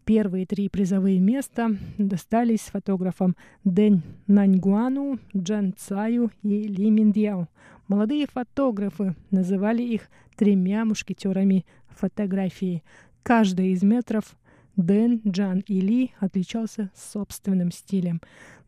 Первые 0.04 0.46
три 0.46 0.68
призовые 0.68 1.18
места 1.18 1.70
достались 1.98 2.60
фотографам 2.60 3.34
Дэн 3.64 4.02
Наньгуану, 4.28 5.18
Джан 5.36 5.74
Цаю 5.76 6.30
и 6.42 6.62
Ли 6.68 6.90
Миндяо. 6.90 7.48
Молодые 7.88 8.26
фотографы 8.26 9.16
называли 9.30 9.82
их 9.82 10.02
тремя 10.36 10.84
мушкетерами 10.84 11.64
фотографии. 12.00 12.82
Каждый 13.22 13.72
из 13.72 13.82
метров 13.82 14.36
Дэн, 14.76 15.20
Джан 15.26 15.62
и 15.66 15.80
Ли 15.80 16.12
отличался 16.20 16.90
собственным 16.94 17.70
стилем. 17.70 18.20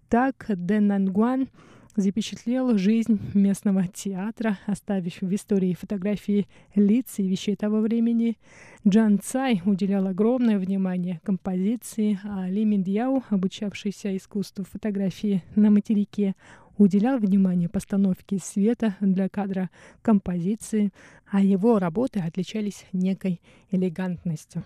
Так 0.08 0.46
Дэн 0.48 0.86
Нангуан 0.86 1.48
запечатлел 1.96 2.76
жизнь 2.78 3.20
местного 3.34 3.86
театра, 3.86 4.58
оставив 4.66 5.20
в 5.20 5.34
истории 5.34 5.74
фотографии 5.74 6.48
лиц 6.74 7.14
и 7.18 7.26
вещей 7.26 7.56
того 7.56 7.80
времени. 7.80 8.38
Джан 8.86 9.20
Цай 9.20 9.62
уделял 9.64 10.06
огромное 10.06 10.58
внимание 10.58 11.20
композиции, 11.22 12.18
а 12.24 12.48
Ли 12.48 12.64
Миндьяо, 12.64 13.22
обучавшийся 13.28 14.16
искусству 14.16 14.64
фотографии 14.64 15.42
на 15.54 15.70
материке, 15.70 16.34
уделял 16.78 17.18
внимание 17.18 17.68
постановке 17.68 18.38
света 18.38 18.96
для 19.00 19.28
кадра 19.28 19.70
композиции, 20.02 20.92
а 21.30 21.40
его 21.42 21.78
работы 21.78 22.20
отличались 22.20 22.86
некой 22.92 23.40
элегантностью. 23.70 24.62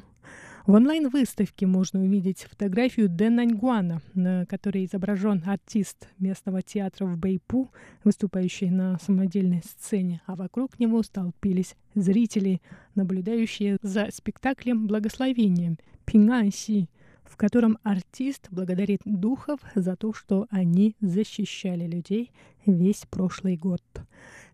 В 0.67 0.73
онлайн-выставке 0.73 1.65
можно 1.65 2.01
увидеть 2.01 2.43
фотографию 2.43 3.09
Дэн 3.09 3.37
Наньгуана, 3.37 4.03
на 4.15 4.47
которой 4.47 4.85
изображен 4.85 5.45
артист 5.47 6.09
местного 6.19 6.61
театра 6.61 7.07
в 7.07 7.17
Бэйпу, 7.17 7.71
выступающий 8.03 8.71
на 8.71 8.99
самодельной 8.99 9.63
сцене, 9.63 10.23
а 10.27 10.35
вокруг 10.35 10.81
него 10.81 11.05
столпились 11.05 11.77
зрители, 11.95 12.61
наблюдающие 12.97 13.77
за 13.81 14.09
спектаклем 14.13 14.89
«Благословением» 14.89 15.79
Пинганси, 16.05 16.89
в 17.29 17.37
котором 17.37 17.79
артист 17.83 18.49
благодарит 18.51 19.01
духов 19.05 19.61
за 19.75 19.97
то, 19.97 20.13
что 20.13 20.47
они 20.51 20.97
защищали 21.01 21.87
людей 21.87 22.31
весь 22.65 23.05
прошлый 23.11 23.57
год. 23.57 23.83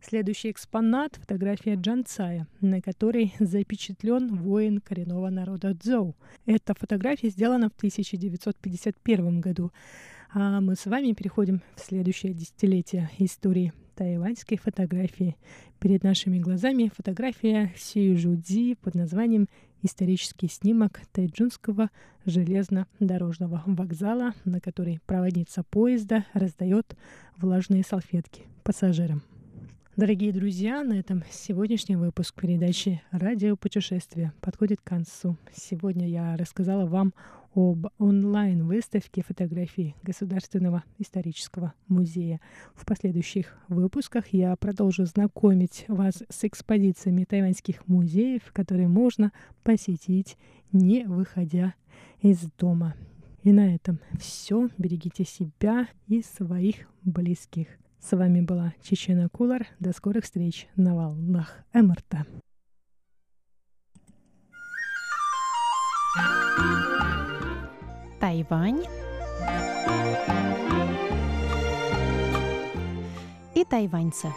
Следующий 0.01 0.51
экспонат— 0.51 1.17
фотография 1.21 1.75
Джанцая, 1.75 2.49
на 2.61 2.81
которой 2.81 3.35
запечатлен 3.39 4.35
воин 4.35 4.81
коренного 4.81 5.31
народа 5.31 5.77
Цзоу. 5.81 6.17
Эта 6.45 6.75
фотография 6.75 7.29
сделана 7.29 7.71
в 7.71 7.75
1951 7.77 9.41
году. 9.41 9.71
А 10.35 10.61
мы 10.61 10.75
с 10.75 10.87
вами 10.87 11.13
переходим 11.13 11.61
в 11.77 11.81
следующее 11.81 12.33
десятилетие 12.33 13.11
истории 13.19 13.73
тайваньской 13.95 14.57
фотографии. 14.57 15.37
Перед 15.79 16.03
нашими 16.03 16.39
глазами 16.39 16.91
фотография 16.95 17.73
Си 17.77 18.17
Жуди 18.17 18.75
под 18.75 18.95
названием 18.95 19.49
исторический 19.83 20.49
снимок 20.49 21.01
тайджунского 21.13 21.91
железнодорожного 22.25 23.63
вокзала, 23.67 24.33
на 24.45 24.61
который 24.61 25.01
проводница 25.07 25.63
поезда 25.63 26.25
раздает 26.33 26.97
влажные 27.37 27.83
салфетки 27.83 28.43
пассажирам. 28.63 29.23
Дорогие 29.95 30.33
друзья, 30.33 30.83
на 30.83 30.95
этом 30.95 31.23
сегодняшний 31.31 31.97
выпуск 31.97 32.41
передачи 32.41 33.03
«Радио 33.11 33.57
путешествия» 33.57 34.33
подходит 34.41 34.81
к 34.81 34.89
концу. 34.89 35.37
Сегодня 35.55 36.09
я 36.09 36.35
рассказала 36.39 36.87
вам 36.87 37.13
об 37.55 37.87
онлайн-выставке 37.99 39.23
фотографий 39.23 39.95
Государственного 40.03 40.85
исторического 40.99 41.75
музея. 41.89 42.41
В 42.75 42.87
последующих 42.87 43.57
выпусках 43.69 44.29
я 44.29 44.57
продолжу 44.57 45.05
знакомить 45.05 45.85
вас 45.89 46.23
с 46.29 46.45
экспозициями 46.45 47.25
тайваньских 47.25 47.87
музеев, 47.89 48.53
которые 48.53 48.89
можно 48.89 49.33
посетить, 49.63 50.39
не 50.73 51.05
выходя 51.05 51.75
из 52.21 52.39
дома. 52.59 52.95
И 53.43 53.53
на 53.53 53.75
этом 53.75 53.99
все. 54.19 54.69
Берегите 54.79 55.25
себя 55.25 55.89
и 56.07 56.23
своих 56.23 56.89
близких. 57.03 57.67
С 57.99 58.17
вами 58.17 58.41
была 58.41 58.75
Чечена 58.83 59.29
Кулар. 59.29 59.67
До 59.79 59.93
скорых 59.93 60.25
встреч 60.25 60.69
на 60.77 60.95
волнах 60.95 61.65
МРТ. 61.73 62.27
Тайвань 68.33 68.83
и 73.55 73.63
тайваньцы. 73.63 74.29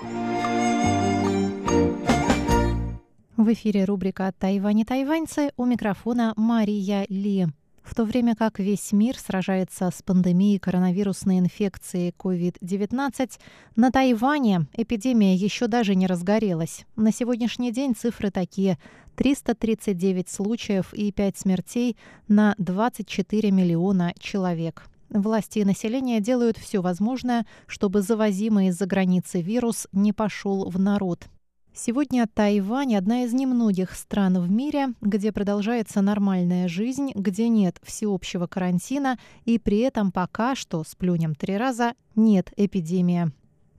В 3.38 3.54
эфире 3.54 3.86
рубрика 3.86 4.34
«Тайвань 4.38 4.80
и 4.80 4.84
тайваньцы» 4.84 5.54
у 5.56 5.64
микрофона 5.64 6.34
Мария 6.36 7.06
Ли. 7.08 7.48
В 7.86 7.94
то 7.94 8.04
время 8.04 8.36
как 8.36 8.58
весь 8.58 8.92
мир 8.92 9.16
сражается 9.18 9.92
с 9.92 10.02
пандемией 10.02 10.58
коронавирусной 10.58 11.38
инфекции 11.38 12.14
COVID-19, 12.18 13.40
на 13.76 13.92
Тайване 13.92 14.66
эпидемия 14.74 15.36
еще 15.36 15.68
даже 15.68 15.94
не 15.94 16.08
разгорелась. 16.08 16.86
На 16.96 17.14
сегодняшний 17.14 17.72
день 17.72 17.96
цифры 17.96 18.32
такие. 18.32 18.80
339 19.18 20.28
случаев 20.28 20.94
и 20.94 21.12
5 21.12 21.38
смертей 21.38 21.96
на 22.28 22.56
24 22.58 23.52
миллиона 23.52 24.14
человек. 24.20 24.88
Власти 25.10 25.60
и 25.60 25.64
население 25.64 26.20
делают 26.20 26.58
все 26.58 26.82
возможное, 26.82 27.46
чтобы 27.68 28.02
завозимый 28.02 28.68
из-за 28.68 28.88
границы 28.88 29.42
вирус 29.42 29.88
не 29.94 30.12
пошел 30.12 30.70
в 30.70 30.80
народ. 30.80 31.28
Сегодня 31.78 32.26
Тайвань– 32.26 32.96
одна 32.98 33.26
из 33.26 33.34
немногих 33.34 33.96
стран 33.96 34.40
в 34.40 34.50
мире, 34.50 34.94
где 35.02 35.34
продолжается 35.34 36.02
нормальная 36.02 36.70
жизнь, 36.70 37.12
где 37.14 37.50
нет 37.50 37.82
всеобщего 37.84 38.48
карантина 38.48 39.20
и 39.44 39.60
при 39.60 39.80
этом 39.80 40.14
пока 40.14 40.56
что, 40.56 40.86
сплюнем 40.86 41.36
три 41.36 41.58
раза, 41.58 41.94
нет 42.16 42.54
эпидемии. 42.56 43.30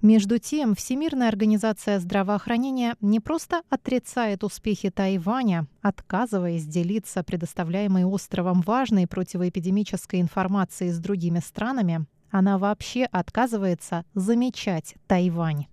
Между 0.02 0.38
тем, 0.38 0.74
Всемирная 0.74 1.28
организация 1.28 1.98
здравоохранения 1.98 2.96
не 3.00 3.18
просто 3.18 3.62
отрицает 3.70 4.44
успехи 4.44 4.90
Тайваня, 4.90 5.66
отказываясь 5.80 6.66
делиться 6.66 7.24
предоставляемой 7.24 8.04
островом 8.04 8.60
важной 8.60 9.06
противоэпидемической 9.06 10.20
информацией 10.20 10.90
с 10.90 10.98
другими 10.98 11.38
странами, 11.38 12.04
она 12.30 12.58
вообще 12.58 13.04
отказывается 13.04 14.04
замечать 14.12 14.96
Тайвань. 15.06 15.66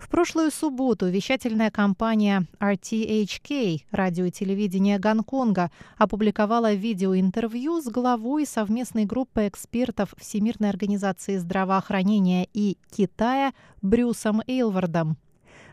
В 0.00 0.08
прошлую 0.08 0.50
субботу 0.50 1.06
вещательная 1.06 1.70
компания 1.70 2.46
RTHK, 2.58 3.82
радио 3.90 4.24
и 4.24 4.30
телевидение 4.30 4.98
Гонконга, 4.98 5.70
опубликовала 5.98 6.72
видеоинтервью 6.72 7.82
с 7.82 7.84
главой 7.84 8.46
совместной 8.46 9.04
группы 9.04 9.46
экспертов 9.46 10.14
Всемирной 10.16 10.70
организации 10.70 11.36
здравоохранения 11.36 12.48
и 12.54 12.78
Китая 12.90 13.52
Брюсом 13.82 14.40
Эйлвардом. 14.46 15.18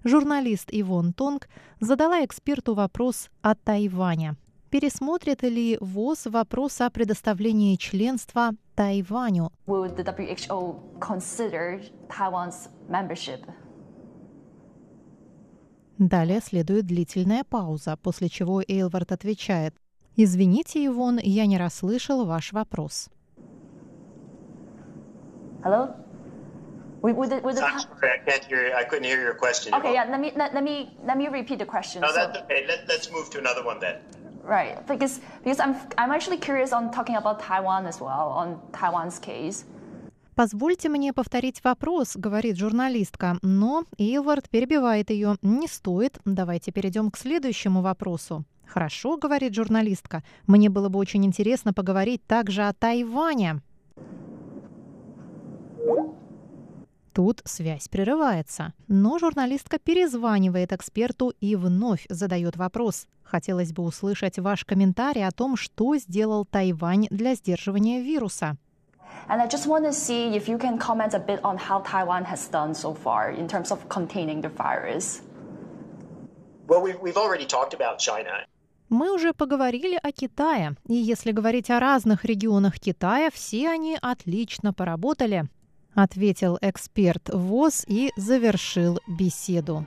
Журналист 0.03 0.67
Ивон 0.71 1.13
Тонг 1.13 1.47
задала 1.79 2.23
эксперту 2.25 2.75
вопрос 2.75 3.29
о 3.41 3.55
Тайване. 3.55 4.35
пересмотрит 4.69 5.41
ли 5.43 5.77
ВОЗ 5.79 6.25
вопрос 6.25 6.81
о 6.81 6.89
предоставлении 6.89 7.77
членства 7.77 8.51
Тайваню? 8.75 9.53
Далее 15.97 16.41
следует 16.41 16.85
длительная 16.85 17.43
пауза, 17.43 17.97
после 17.97 18.29
чего 18.29 18.61
Эйлвард 18.61 19.11
отвечает. 19.11 19.73
«Извините, 20.15 20.85
Ивон, 20.85 21.19
я 21.21 21.45
не 21.45 21.57
расслышал 21.57 22.25
ваш 22.25 22.53
вопрос». 22.53 23.09
Hello? 25.63 25.95
We, 27.01 27.13
with 27.13 27.29
the, 27.29 27.41
with 27.41 27.55
the 27.55 27.63
I'm 27.63 27.79
sorry, 27.79 28.11
I 28.11 28.17
can't 28.25 28.43
hear. 28.45 28.73
I 28.75 28.83
couldn't 28.83 29.03
hear 29.03 29.21
your 29.21 29.35
question. 29.35 29.73
Okay, 29.73 29.93
yeah. 29.93 30.05
Let 30.09 30.19
me 30.19 30.31
let, 30.35 30.53
let 30.53 30.63
me 30.63 30.97
let 31.05 31.17
me 31.17 31.27
repeat 31.27 31.59
the 31.59 31.65
question. 31.65 32.01
No, 32.01 32.09
so, 32.09 32.15
that's 32.15 32.37
okay. 32.39 32.65
Let, 32.67 32.87
let's 32.87 33.11
move 33.11 33.29
to 33.31 33.39
another 33.39 33.63
one 33.63 33.79
then. 33.79 33.97
Right, 34.43 34.85
because 34.87 35.19
because 35.43 35.59
I'm 35.59 35.75
I'm 35.97 36.11
actually 36.11 36.37
curious 36.37 36.73
on 36.73 36.89
talking 36.91 37.15
about 37.15 37.39
Taiwan 37.39 37.85
as 37.85 37.99
well 38.01 38.29
on 38.29 38.59
Taiwan's 38.71 39.19
case. 39.19 39.65
«Позвольте 40.37 40.87
мне 40.87 41.13
повторить 41.13 41.63
вопрос»,— 41.63 42.11
говорит 42.15 42.57
журналистка, 42.57 43.39
но 43.41 43.85
Эйлвард 43.97 44.51
перебивает 44.51 45.09
ее. 45.09 45.37
«Не 45.41 45.67
стоит. 45.67 46.19
Давайте 46.25 46.71
перейдем 46.71 47.09
к 47.09 47.17
следующему 47.17 47.81
вопросу». 47.81 48.45
«Хорошо»,— 48.67 49.17
говорит 49.21 49.55
журналистка. 49.55 50.23
«Мне 50.45 50.69
было 50.69 50.89
бы 50.89 50.99
очень 50.99 51.25
интересно 51.25 51.73
поговорить 51.73 52.23
также 52.27 52.67
о 52.67 52.73
Тайване». 52.73 53.63
Тут 57.13 57.41
связь 57.45 57.87
прерывается. 57.87 58.75
Но 58.87 59.17
журналистка 59.17 59.79
перезванивает 59.79 60.71
эксперту 60.71 61.33
и 61.41 61.55
вновь 61.55 62.05
задает 62.09 62.57
вопрос. 62.57 63.07
Хотелось 63.23 63.73
бы 63.73 63.81
услышать 63.81 64.37
ваш 64.37 64.65
комментарий 64.65 65.25
о 65.25 65.31
том, 65.31 65.57
что 65.57 65.97
сделал 65.97 66.45
Тайвань 66.45 67.07
для 67.09 67.33
сдерживания 67.33 68.03
вируса. 68.03 68.55
And 69.29 69.41
I 69.41 69.47
just 69.47 69.67
want 69.67 69.85
to 69.85 69.93
see 69.93 70.35
if 70.35 70.47
you 70.47 70.57
can 70.57 70.77
comment 70.77 71.13
a 71.13 71.19
bit 71.19 71.39
on 71.43 71.57
how 71.57 71.81
Taiwan 71.81 72.25
has 72.25 72.47
done 72.47 72.73
so 72.73 72.93
far 72.93 73.31
in 73.31 73.47
terms 73.47 73.71
of 73.71 73.87
containing 73.89 74.41
the 74.41 74.49
virus. 74.49 75.21
Well, 76.67 76.81
we've 76.81 77.17
already 77.17 77.45
talked 77.45 77.73
about 77.73 77.99
China. 77.99 78.45
Мы 78.89 79.11
уже 79.13 79.33
поговорили 79.33 79.99
о 80.01 80.11
Китае, 80.13 80.77
и 80.87 80.95
если 80.95 81.33
говорить 81.33 81.69
о 81.69 81.79
разных 81.79 82.23
регионах 82.23 82.79
Китая, 82.79 83.29
все 83.33 83.69
они 83.69 83.97
отлично 84.01 84.73
поработали 84.73 85.49
ответил 85.97 86.57
эксперт 86.61 87.29
ВОЗ 87.33 87.83
и 87.87 88.11
завершил 88.15 88.99
беседу. 89.07 89.85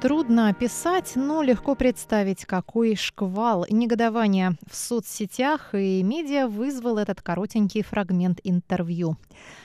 Трудно 0.00 0.50
описать, 0.50 1.12
но 1.16 1.42
легко 1.42 1.74
представить, 1.74 2.44
какой 2.44 2.96
шквал 2.96 3.66
негодования 3.70 4.56
в 4.70 4.76
соцсетях 4.76 5.74
и 5.74 6.02
медиа 6.02 6.48
вызвал 6.48 6.98
этот 6.98 7.22
коротенький 7.22 7.82
фрагмент 7.82 8.38
интервью. 8.44 9.16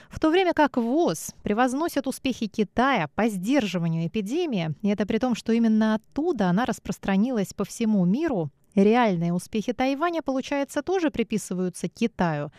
В 0.08 0.18
то 0.18 0.30
время 0.30 0.54
как 0.54 0.78
ВОЗ 0.78 1.34
превозносит 1.42 2.06
успехи 2.06 2.46
Китая 2.46 3.08
по 3.14 3.28
сдерживанию 3.28 4.06
эпидемии, 4.06 4.74
и 4.80 4.88
это 4.88 5.06
при 5.06 5.18
том, 5.18 5.34
что 5.34 5.52
именно 5.52 5.94
оттуда 5.94 6.48
она 6.48 6.64
распространилась 6.64 7.52
по 7.52 7.64
всему 7.64 8.04
миру, 8.04 8.50
Реальные 8.74 9.34
успехи 9.34 9.74
Тайваня, 9.74 10.22
получается, 10.22 10.82
тоже 10.82 11.10
приписываются 11.10 11.88
Китаю. 11.88 12.50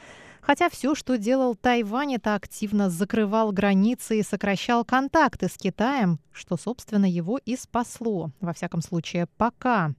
Хотя 0.45 0.69
все, 0.69 0.93
что 0.93 1.17
делал 1.17 1.55
Тайвань, 1.55 2.15
это 2.15 2.35
активно 2.35 2.89
закрывал 2.89 3.53
границы 3.53 4.19
и 4.19 4.23
сокращал 4.23 4.83
контакты 4.83 5.47
с 5.47 5.57
Китаем, 5.57 6.19
что, 6.33 6.57
собственно, 6.57 7.09
его 7.09 7.39
и 7.45 7.55
спасло, 7.55 8.31
во 8.41 8.51
всяком 8.51 8.81
случае, 8.81 9.27
пока. 9.37 9.93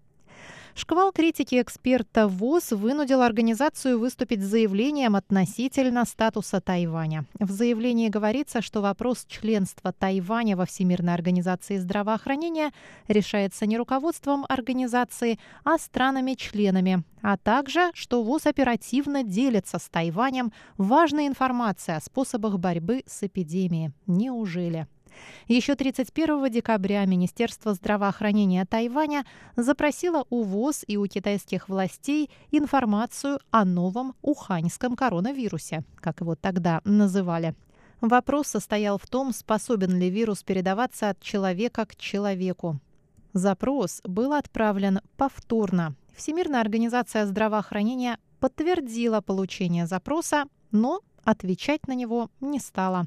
Шквал 0.76 1.12
критики 1.12 1.62
эксперта 1.62 2.26
ВОЗ 2.26 2.72
вынудил 2.72 3.22
организацию 3.22 3.96
выступить 3.96 4.42
с 4.42 4.46
заявлением 4.46 5.14
относительно 5.14 6.04
статуса 6.04 6.60
Тайваня. 6.60 7.26
В 7.38 7.48
заявлении 7.48 8.08
говорится, 8.08 8.60
что 8.60 8.80
вопрос 8.80 9.24
членства 9.28 9.92
Тайваня 9.92 10.56
во 10.56 10.66
Всемирной 10.66 11.14
организации 11.14 11.76
здравоохранения 11.76 12.72
решается 13.06 13.66
не 13.66 13.78
руководством 13.78 14.44
организации, 14.48 15.38
а 15.62 15.78
странами-членами, 15.78 17.04
а 17.22 17.36
также, 17.36 17.92
что 17.94 18.24
ВОЗ 18.24 18.46
оперативно 18.46 19.22
делится 19.22 19.78
с 19.78 19.88
Тайванем 19.88 20.52
важной 20.76 21.28
информацией 21.28 21.98
о 21.98 22.00
способах 22.00 22.58
борьбы 22.58 23.04
с 23.06 23.22
эпидемией. 23.22 23.92
Неужели? 24.08 24.88
Еще 25.48 25.74
31 25.74 26.50
декабря 26.50 27.04
Министерство 27.04 27.74
здравоохранения 27.74 28.64
Тайваня 28.64 29.24
запросило 29.56 30.24
у 30.30 30.42
ВОЗ 30.42 30.84
и 30.86 30.96
у 30.96 31.06
китайских 31.06 31.68
властей 31.68 32.30
информацию 32.50 33.38
о 33.50 33.64
новом 33.64 34.14
уханьском 34.22 34.96
коронавирусе, 34.96 35.84
как 35.96 36.20
его 36.20 36.34
тогда 36.34 36.80
называли. 36.84 37.54
Вопрос 38.00 38.48
состоял 38.48 38.98
в 38.98 39.06
том, 39.06 39.32
способен 39.32 39.98
ли 39.98 40.10
вирус 40.10 40.42
передаваться 40.42 41.10
от 41.10 41.20
человека 41.20 41.86
к 41.86 41.96
человеку. 41.96 42.80
Запрос 43.32 44.00
был 44.04 44.32
отправлен 44.32 45.00
повторно. 45.16 45.94
Всемирная 46.14 46.60
организация 46.60 47.26
здравоохранения 47.26 48.18
подтвердила 48.40 49.20
получение 49.20 49.86
запроса, 49.86 50.44
но 50.70 51.00
отвечать 51.24 51.88
на 51.88 51.94
него 51.94 52.30
не 52.40 52.60
стала. 52.60 53.06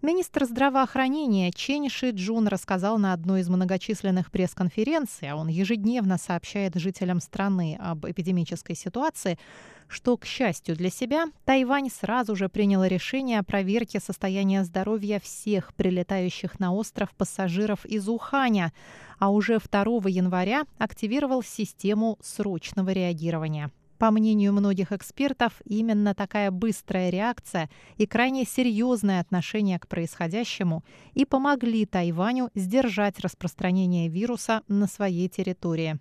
Министр 0.00 0.44
здравоохранения 0.44 1.50
Чен 1.50 1.88
Ши 1.88 2.10
Джун 2.10 2.46
рассказал 2.46 2.98
на 2.98 3.12
одной 3.12 3.40
из 3.40 3.48
многочисленных 3.48 4.30
пресс-конференций, 4.30 5.28
а 5.28 5.34
он 5.34 5.48
ежедневно 5.48 6.18
сообщает 6.18 6.76
жителям 6.76 7.20
страны 7.20 7.76
об 7.80 8.06
эпидемической 8.06 8.74
ситуации, 8.74 9.40
что, 9.88 10.16
к 10.16 10.24
счастью 10.24 10.76
для 10.76 10.90
себя, 10.90 11.26
Тайвань 11.44 11.90
сразу 11.90 12.36
же 12.36 12.48
принял 12.48 12.84
решение 12.84 13.40
о 13.40 13.42
проверке 13.42 13.98
состояния 13.98 14.62
здоровья 14.62 15.18
всех 15.18 15.74
прилетающих 15.74 16.60
на 16.60 16.72
остров 16.72 17.10
пассажиров 17.16 17.84
из 17.84 18.08
Уханя, 18.08 18.72
а 19.18 19.30
уже 19.30 19.58
2 19.58 19.82
января 20.08 20.62
активировал 20.78 21.42
систему 21.42 22.18
срочного 22.22 22.90
реагирования. 22.90 23.72
По 23.98 24.12
мнению 24.12 24.52
многих 24.52 24.92
экспертов, 24.92 25.54
именно 25.64 26.14
такая 26.14 26.52
быстрая 26.52 27.10
реакция 27.10 27.68
и 27.96 28.06
крайне 28.06 28.44
серьезное 28.44 29.20
отношение 29.20 29.78
к 29.80 29.88
происходящему 29.88 30.84
и 31.14 31.24
помогли 31.24 31.84
Тайваню 31.84 32.50
сдержать 32.54 33.18
распространение 33.18 34.08
вируса 34.08 34.62
на 34.68 34.86
своей 34.86 35.28
территории. 35.28 35.98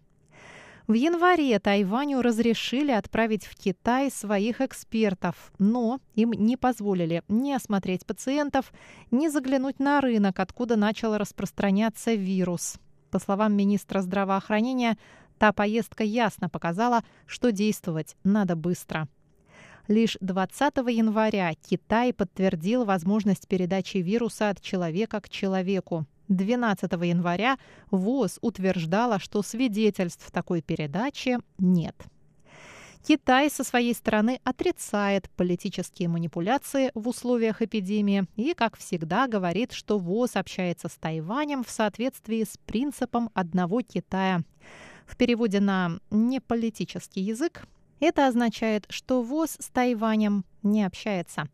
В 0.86 0.94
январе 0.94 1.60
Тайваню 1.60 2.22
разрешили 2.22 2.92
отправить 2.92 3.46
в 3.46 3.56
Китай 3.56 4.10
своих 4.10 4.62
экспертов, 4.62 5.52
но 5.58 6.00
им 6.14 6.32
не 6.32 6.56
позволили 6.56 7.24
ни 7.28 7.52
осмотреть 7.52 8.06
пациентов, 8.06 8.72
ни 9.12 9.28
заглянуть 9.28 9.80
на 9.80 10.00
рынок, 10.00 10.40
откуда 10.40 10.78
начал 10.78 11.18
распространяться 11.18 12.14
вирус. 12.14 12.78
По 13.12 13.20
словам 13.20 13.54
министра 13.54 14.02
здравоохранения, 14.02 14.98
Та 15.38 15.54
поездка 15.54 16.04
ясно 16.04 16.50
показала, 16.50 17.04
что 17.26 17.52
действовать 17.52 18.16
надо 18.24 18.56
быстро. 18.56 19.08
Лишь 19.88 20.18
20 20.20 20.78
января 20.90 21.54
Китай 21.54 22.14
подтвердил 22.14 22.84
возможность 22.84 23.48
передачи 23.48 23.98
вируса 23.98 24.50
от 24.50 24.62
человека 24.62 25.22
к 25.22 25.30
человеку. 25.30 26.06
12 26.28 26.92
января 26.92 27.58
ВОЗ 27.90 28.40
утверждала, 28.42 29.18
что 29.18 29.42
свидетельств 29.42 30.30
такой 30.32 30.62
передачи 30.62 31.38
нет. 31.58 31.96
Китай 33.08 33.50
со 33.50 33.64
своей 33.64 33.94
стороны 33.94 34.42
отрицает 34.44 35.30
политические 35.38 36.10
манипуляции 36.10 36.92
в 36.94 37.08
условиях 37.08 37.62
эпидемии 37.62 38.26
и, 38.36 38.54
как 38.54 38.78
всегда, 38.78 39.28
говорит, 39.28 39.72
что 39.72 39.98
ВОЗ 39.98 40.36
общается 40.36 40.90
с 40.90 40.96
Тайванем 40.96 41.64
в 41.64 41.70
соответствии 41.70 42.44
с 42.44 42.58
принципом 42.66 43.30
одного 43.34 43.82
Китая. 43.82 44.42
В 45.08 45.16
переводе 45.16 45.60
на 45.60 46.00
неполитический 46.12 47.24
язык 47.24 47.64
это 48.00 48.28
означает, 48.28 48.86
что 48.90 49.24
ВОЗ 49.24 49.58
с 49.60 49.70
Тайванем 49.70 50.46
не 50.62 50.84
общается. 50.84 51.48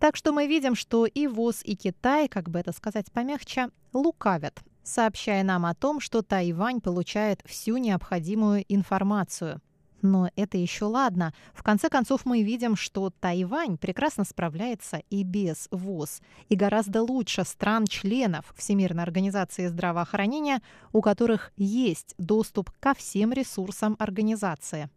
Так 0.00 0.16
что 0.16 0.32
мы 0.32 0.48
видим, 0.48 0.74
что 0.74 1.06
и 1.06 1.26
ВОЗ, 1.28 1.60
и 1.64 1.76
Китай, 1.76 2.28
как 2.28 2.50
бы 2.50 2.58
это 2.58 2.72
сказать 2.72 3.12
помягче, 3.12 3.68
лукавят, 3.92 4.60
сообщая 4.82 5.44
нам 5.44 5.66
о 5.66 5.74
том, 5.74 6.00
что 6.00 6.22
Тайвань 6.22 6.80
получает 6.80 7.42
всю 7.44 7.76
необходимую 7.76 8.64
информацию. 8.68 9.60
Но 10.04 10.30
это 10.36 10.58
еще 10.58 10.84
ладно. 10.84 11.32
В 11.54 11.62
конце 11.62 11.88
концов, 11.88 12.26
мы 12.26 12.42
видим, 12.42 12.76
что 12.76 13.08
Тайвань 13.08 13.78
прекрасно 13.78 14.24
справляется 14.24 15.00
и 15.08 15.22
без 15.22 15.66
ВОЗ, 15.70 16.20
и 16.50 16.56
гораздо 16.56 17.00
лучше 17.00 17.42
стран-членов 17.42 18.52
Всемирной 18.54 19.02
организации 19.02 19.66
здравоохранения, 19.66 20.60
у 20.92 21.00
которых 21.00 21.52
есть 21.56 22.14
доступ 22.18 22.70
ко 22.80 22.92
всем 22.92 23.32
ресурсам 23.32 23.96
организации. 23.98 24.90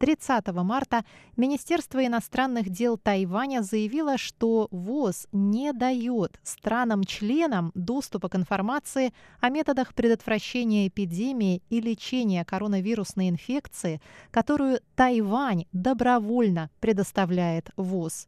30 0.00 0.46
марта 0.64 1.04
Министерство 1.36 2.04
иностранных 2.04 2.70
дел 2.70 2.96
Тайваня 2.96 3.60
заявило, 3.60 4.16
что 4.16 4.66
ВОЗ 4.70 5.28
не 5.30 5.74
дает 5.74 6.40
странам-членам 6.42 7.70
доступа 7.74 8.30
к 8.30 8.34
информации 8.34 9.12
о 9.40 9.50
методах 9.50 9.94
предотвращения 9.94 10.88
эпидемии 10.88 11.62
и 11.68 11.82
лечения 11.82 12.46
коронавирусной 12.46 13.28
инфекции, 13.28 14.00
которую 14.30 14.80
Тайвань 14.96 15.66
добровольно 15.72 16.70
предоставляет 16.80 17.70
ВОЗ. 17.76 18.26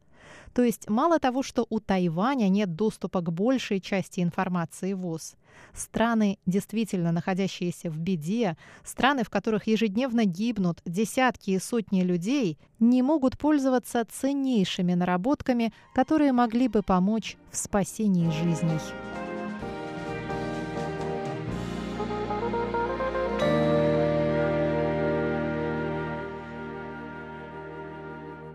То 0.55 0.63
есть 0.63 0.89
мало 0.89 1.19
того, 1.19 1.43
что 1.43 1.67
у 1.71 1.81
Тайваня 1.81 2.49
нет 2.49 2.75
доступа 2.75 3.21
к 3.21 3.33
большей 3.33 3.81
части 3.81 4.21
информации 4.21 4.93
ВОЗ, 4.93 5.35
страны, 5.75 6.39
действительно 6.47 7.13
находящиеся 7.13 7.91
в 7.91 7.99
беде, 7.99 8.57
страны, 8.85 9.25
в 9.25 9.31
которых 9.31 9.67
ежедневно 9.67 10.25
гибнут 10.25 10.81
десятки 10.85 11.51
и 11.53 11.59
сотни 11.59 12.03
людей, 12.03 12.59
не 12.79 13.03
могут 13.03 13.39
пользоваться 13.39 14.05
ценнейшими 14.05 14.95
наработками, 14.95 15.73
которые 15.95 16.33
могли 16.33 16.69
бы 16.69 16.83
помочь 16.83 17.37
в 17.51 17.57
спасении 17.57 18.31
жизней. 18.31 19.12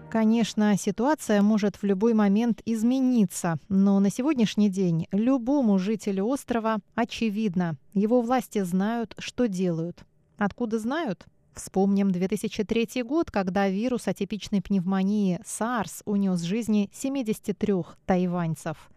Конечно, 0.10 0.78
ситуация 0.78 1.42
может 1.42 1.76
в 1.76 1.84
любой 1.84 2.14
момент 2.14 2.62
измениться, 2.66 3.58
но 3.68 4.00
на 4.00 4.10
сегодняшний 4.10 4.70
день 4.70 5.06
любому 5.12 5.78
жителю 5.78 6.26
острова 6.28 6.78
очевидно, 6.96 7.76
его 7.94 8.22
власти 8.22 8.64
знают, 8.64 9.16
что 9.20 9.50
делают. 9.50 10.06
Откуда 10.38 10.80
знают? 10.80 11.26
Вспомним 11.54 12.12
2003 12.12 13.04
год, 13.04 13.32
когда 13.32 13.68
вирус 13.68 14.08
атипичной 14.08 14.62
пневмонии 14.62 15.42
SARS 15.44 16.04
унес 16.06 16.42
жизни 16.42 16.90
73 16.94 17.74
тайваньцев. 18.06 18.90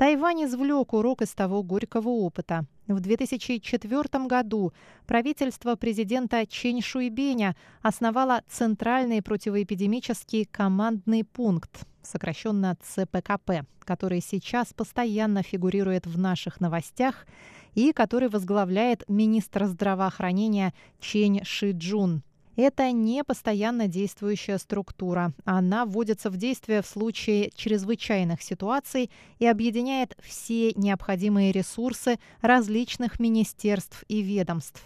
Тайвань 0.00 0.44
извлек 0.44 0.94
урок 0.94 1.20
из 1.20 1.34
того 1.34 1.62
горького 1.62 2.08
опыта. 2.08 2.64
В 2.88 3.00
2004 3.00 4.26
году 4.26 4.72
правительство 5.06 5.76
президента 5.76 6.46
Чень 6.46 6.80
Шуйбеня 6.80 7.54
основало 7.82 8.42
Центральный 8.48 9.20
противоэпидемический 9.20 10.46
командный 10.46 11.22
пункт, 11.22 11.86
сокращенно 12.00 12.78
ЦПКП, 12.82 13.66
который 13.80 14.22
сейчас 14.22 14.72
постоянно 14.72 15.42
фигурирует 15.42 16.06
в 16.06 16.18
наших 16.18 16.62
новостях 16.62 17.26
и 17.74 17.92
который 17.92 18.30
возглавляет 18.30 19.06
министр 19.06 19.66
здравоохранения 19.66 20.72
Чень 20.98 21.44
Шиджун. 21.44 22.22
Это 22.62 22.92
не 22.92 23.24
постоянно 23.24 23.88
действующая 23.88 24.58
структура. 24.58 25.32
Она 25.46 25.86
вводится 25.86 26.28
в 26.28 26.36
действие 26.36 26.82
в 26.82 26.86
случае 26.86 27.50
чрезвычайных 27.54 28.42
ситуаций 28.42 29.10
и 29.38 29.46
объединяет 29.46 30.14
все 30.22 30.74
необходимые 30.74 31.52
ресурсы 31.52 32.18
различных 32.42 33.18
министерств 33.18 34.04
и 34.08 34.20
ведомств. 34.20 34.82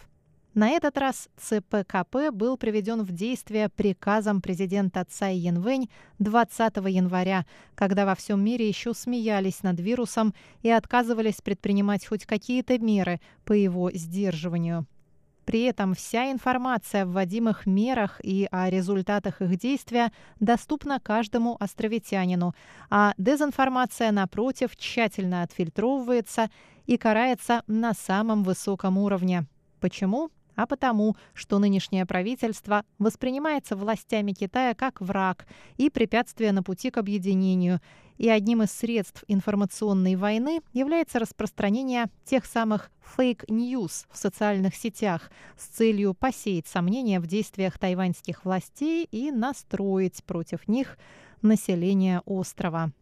На 0.54 0.68
этот 0.70 0.96
раз 0.98 1.28
ЦПКП 1.36 2.30
был 2.30 2.56
приведен 2.56 3.02
в 3.02 3.10
действие 3.10 3.68
приказом 3.68 4.40
президента 4.40 5.04
Цай 5.10 5.36
Янвэнь 5.36 5.90
20 6.20 6.76
января, 6.76 7.44
когда 7.74 8.06
во 8.06 8.14
всем 8.14 8.40
мире 8.40 8.68
еще 8.68 8.94
смеялись 8.94 9.64
над 9.64 9.80
вирусом 9.80 10.32
и 10.62 10.70
отказывались 10.70 11.40
предпринимать 11.42 12.06
хоть 12.06 12.24
какие-то 12.24 12.78
меры 12.78 13.20
по 13.44 13.52
его 13.52 13.90
сдерживанию. 13.90 14.86
При 15.44 15.62
этом 15.62 15.94
вся 15.94 16.30
информация 16.30 17.02
о 17.02 17.06
вводимых 17.06 17.66
мерах 17.66 18.20
и 18.22 18.48
о 18.50 18.70
результатах 18.70 19.42
их 19.42 19.56
действия 19.56 20.12
доступна 20.40 21.00
каждому 21.00 21.56
островитянину, 21.60 22.54
а 22.90 23.14
дезинформация, 23.18 24.10
напротив, 24.10 24.76
тщательно 24.76 25.42
отфильтровывается 25.42 26.50
и 26.86 26.96
карается 26.96 27.62
на 27.66 27.92
самом 27.94 28.42
высоком 28.42 28.98
уровне. 28.98 29.46
Почему? 29.80 30.30
а 30.56 30.66
потому, 30.66 31.16
что 31.32 31.58
нынешнее 31.58 32.06
правительство 32.06 32.84
воспринимается 32.98 33.76
властями 33.76 34.32
Китая 34.32 34.74
как 34.74 35.00
враг 35.00 35.46
и 35.76 35.90
препятствие 35.90 36.52
на 36.52 36.62
пути 36.62 36.90
к 36.90 36.96
объединению, 36.96 37.80
и 38.18 38.28
одним 38.28 38.62
из 38.62 38.70
средств 38.72 39.24
информационной 39.28 40.16
войны 40.16 40.60
является 40.72 41.18
распространение 41.18 42.06
тех 42.24 42.46
самых 42.46 42.90
fake 43.16 43.61
news 43.61 44.06
в 44.10 44.16
социальных 44.16 44.74
сетях 44.74 45.30
с 45.58 45.66
целью 45.66 46.14
посеять 46.14 46.66
сомнения 46.66 47.20
в 47.20 47.26
действиях 47.26 47.78
тайваньских 47.78 48.44
властей 48.44 49.08
и 49.10 49.30
настроить 49.30 50.24
против 50.24 50.68
них 50.68 50.98
население 51.42 52.22
острова. 52.24 52.92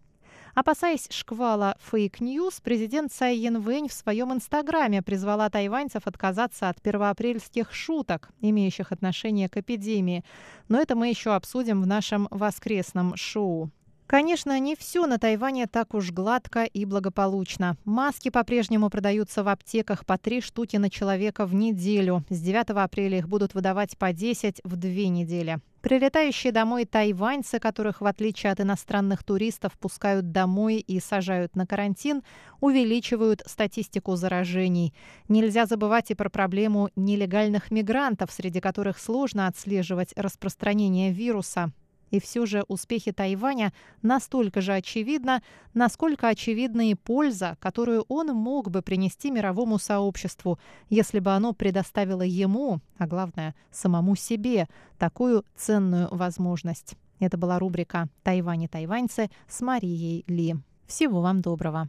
Опасаясь 0.54 1.08
шквала 1.10 1.76
fake 1.80 2.16
news, 2.16 2.60
президент 2.60 3.10
Цай 3.10 3.38
Инвэнь 3.38 3.88
в 3.88 3.92
своем 3.92 4.34
инстаграме 4.34 5.00
призвала 5.00 5.48
тайваньцев 5.48 6.06
отказаться 6.06 6.68
от 6.68 6.82
первоапрельских 6.82 7.72
шуток, 7.72 8.28
имеющих 8.40 8.92
отношение 8.92 9.48
к 9.48 9.56
эпидемии. 9.56 10.24
Но 10.68 10.78
это 10.78 10.94
мы 10.94 11.08
еще 11.08 11.34
обсудим 11.34 11.80
в 11.80 11.86
нашем 11.86 12.28
воскресном 12.30 13.16
шоу. 13.16 13.70
Конечно, 14.12 14.60
не 14.60 14.76
все 14.76 15.06
на 15.06 15.18
Тайване 15.18 15.66
так 15.66 15.94
уж 15.94 16.10
гладко 16.10 16.64
и 16.64 16.84
благополучно. 16.84 17.78
Маски 17.86 18.28
по-прежнему 18.28 18.90
продаются 18.90 19.42
в 19.42 19.48
аптеках 19.48 20.04
по 20.04 20.18
три 20.18 20.42
штуки 20.42 20.76
на 20.76 20.90
человека 20.90 21.46
в 21.46 21.54
неделю. 21.54 22.22
С 22.28 22.38
9 22.38 22.72
апреля 22.72 23.16
их 23.16 23.26
будут 23.26 23.54
выдавать 23.54 23.96
по 23.96 24.12
10 24.12 24.60
в 24.64 24.76
две 24.76 25.08
недели. 25.08 25.60
Прилетающие 25.80 26.52
домой 26.52 26.84
тайваньцы, 26.84 27.58
которых, 27.58 28.02
в 28.02 28.04
отличие 28.04 28.52
от 28.52 28.60
иностранных 28.60 29.24
туристов, 29.24 29.72
пускают 29.78 30.30
домой 30.30 30.76
и 30.76 31.00
сажают 31.00 31.56
на 31.56 31.66
карантин, 31.66 32.22
увеличивают 32.60 33.42
статистику 33.46 34.16
заражений. 34.16 34.92
Нельзя 35.28 35.64
забывать 35.64 36.10
и 36.10 36.14
про 36.14 36.28
проблему 36.28 36.90
нелегальных 36.96 37.70
мигрантов, 37.70 38.30
среди 38.30 38.60
которых 38.60 38.98
сложно 38.98 39.46
отслеживать 39.46 40.12
распространение 40.18 41.12
вируса. 41.12 41.72
И 42.12 42.20
все 42.20 42.44
же 42.46 42.62
успехи 42.68 43.10
Тайваня 43.10 43.72
настолько 44.02 44.60
же 44.60 44.74
очевидны, 44.74 45.42
насколько 45.72 46.28
очевидна 46.28 46.90
и 46.90 46.94
польза, 46.94 47.56
которую 47.58 48.04
он 48.08 48.28
мог 48.28 48.70
бы 48.70 48.82
принести 48.82 49.30
мировому 49.30 49.78
сообществу, 49.78 50.58
если 50.90 51.20
бы 51.20 51.32
оно 51.32 51.54
предоставило 51.54 52.22
ему, 52.22 52.80
а 52.98 53.06
главное, 53.06 53.54
самому 53.70 54.14
себе, 54.14 54.68
такую 54.98 55.44
ценную 55.56 56.08
возможность. 56.10 56.96
Это 57.18 57.38
была 57.38 57.58
рубрика 57.58 58.08
«Тайвань 58.22 58.64
и 58.64 58.68
тайваньцы» 58.68 59.30
с 59.48 59.60
Марией 59.62 60.24
Ли. 60.26 60.56
Всего 60.86 61.22
вам 61.22 61.40
доброго. 61.40 61.88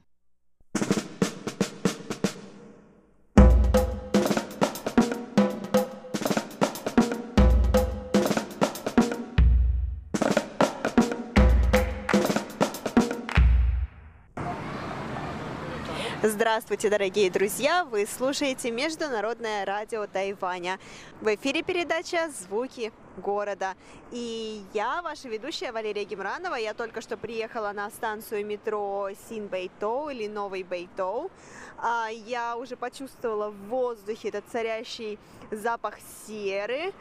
Здравствуйте, 16.43 16.89
дорогие 16.89 17.31
друзья! 17.31 17.85
Вы 17.85 18.05
слушаете 18.05 18.69
Международное 18.69 19.63
радио 19.63 20.07
Тайваня. 20.07 20.77
В 21.21 21.33
эфире 21.35 21.63
передача 21.63 22.29
«Звуки 22.37 22.91
города». 23.15 23.75
И 24.11 24.61
я, 24.73 25.01
ваша 25.01 25.29
ведущая 25.29 25.71
Валерия 25.71 26.03
Гемранова. 26.03 26.55
Я 26.55 26.73
только 26.73 26.99
что 26.99 27.15
приехала 27.15 27.71
на 27.71 27.89
станцию 27.91 28.45
метро 28.45 29.07
Син 29.29 29.47
Бэйтоу 29.47 30.09
или 30.09 30.27
Новый 30.27 30.63
Бэйтоу. 30.63 31.31
А, 31.77 32.09
я 32.09 32.57
уже 32.57 32.75
почувствовала 32.75 33.49
в 33.49 33.69
воздухе 33.69 34.27
этот 34.27 34.43
царящий 34.51 35.19
запах 35.49 35.95
серы, 36.27 36.91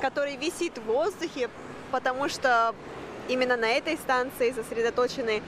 который 0.00 0.36
висит 0.36 0.78
в 0.78 0.84
воздухе, 0.84 1.50
потому 1.90 2.28
что 2.28 2.72
именно 3.28 3.56
на 3.56 3.68
этой 3.68 3.96
станции 3.96 4.52
сосредоточены 4.52 5.42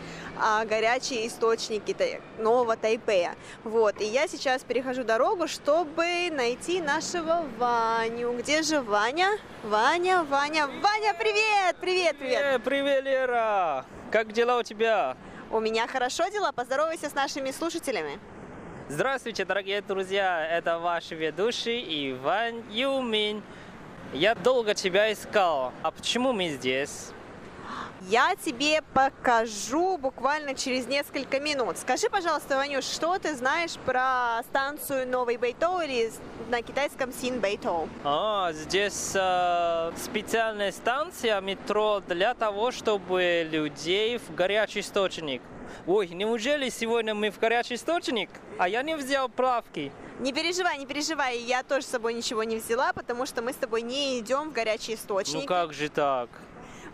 горячие 0.66 1.26
источники 1.26 2.20
нового 2.38 2.76
Тайпея. 2.76 3.34
Вот, 3.62 4.00
и 4.00 4.04
я 4.04 4.26
сейчас 4.26 4.62
перехожу 4.64 5.04
дорогу, 5.04 5.48
чтобы 5.48 6.30
найти 6.30 6.80
нашего 6.80 7.44
Ваню. 7.58 8.32
Где 8.38 8.62
же 8.62 8.80
Ваня? 8.80 9.38
Ваня, 9.62 10.24
Ваня, 10.24 10.66
Ваня, 10.66 11.14
привет, 11.18 11.76
привет, 11.80 12.16
привет. 12.18 12.40
Э, 12.42 12.58
привет, 12.58 13.04
Лера. 13.04 13.84
Как 14.10 14.32
дела 14.32 14.58
у 14.58 14.62
тебя? 14.62 15.16
У 15.50 15.60
меня 15.60 15.86
хорошо 15.86 16.28
дела. 16.28 16.52
Поздоровайся 16.52 17.08
с 17.08 17.14
нашими 17.14 17.50
слушателями. 17.50 18.18
Здравствуйте, 18.88 19.46
дорогие 19.46 19.80
друзья. 19.80 20.46
Это 20.46 20.78
ваш 20.78 21.10
ведущий 21.10 22.10
Иван 22.10 22.62
Юмин. 22.70 23.42
Я 24.12 24.34
долго 24.34 24.74
тебя 24.74 25.10
искал. 25.10 25.72
А 25.82 25.90
почему 25.90 26.32
мы 26.34 26.50
здесь? 26.50 27.13
Я 28.08 28.34
тебе 28.36 28.82
покажу 28.92 29.96
буквально 29.96 30.54
через 30.54 30.86
несколько 30.86 31.40
минут. 31.40 31.78
Скажи, 31.78 32.10
пожалуйста, 32.10 32.56
Ванюш, 32.56 32.84
что 32.84 33.18
ты 33.18 33.34
знаешь 33.34 33.76
про 33.86 34.42
станцию 34.50 35.08
Новый 35.08 35.38
Бейто 35.38 35.80
или 35.80 36.12
на 36.50 36.60
китайском 36.60 37.12
Син 37.12 37.40
Бейто? 37.40 37.88
А, 38.04 38.52
здесь 38.52 39.12
э, 39.14 39.92
специальная 39.96 40.72
станция 40.72 41.40
метро 41.40 42.02
для 42.06 42.34
того, 42.34 42.72
чтобы 42.72 43.48
людей 43.50 44.18
в 44.18 44.34
горячий 44.34 44.80
источник. 44.80 45.40
Ой, 45.86 46.08
неужели 46.08 46.68
сегодня 46.68 47.14
мы 47.14 47.30
в 47.30 47.38
горячий 47.38 47.76
источник? 47.76 48.28
А 48.58 48.68
я 48.68 48.82
не 48.82 48.96
взял 48.96 49.30
плавки. 49.30 49.90
Не 50.20 50.32
переживай, 50.32 50.76
не 50.78 50.86
переживай, 50.86 51.38
я 51.38 51.62
тоже 51.62 51.86
с 51.86 51.88
собой 51.88 52.12
ничего 52.12 52.44
не 52.44 52.56
взяла, 52.56 52.92
потому 52.92 53.24
что 53.24 53.40
мы 53.40 53.52
с 53.52 53.56
тобой 53.56 53.82
не 53.82 54.20
идем 54.20 54.50
в 54.50 54.52
горячий 54.52 54.94
источник. 54.94 55.40
Ну 55.40 55.46
как 55.46 55.72
же 55.72 55.88
так? 55.88 56.28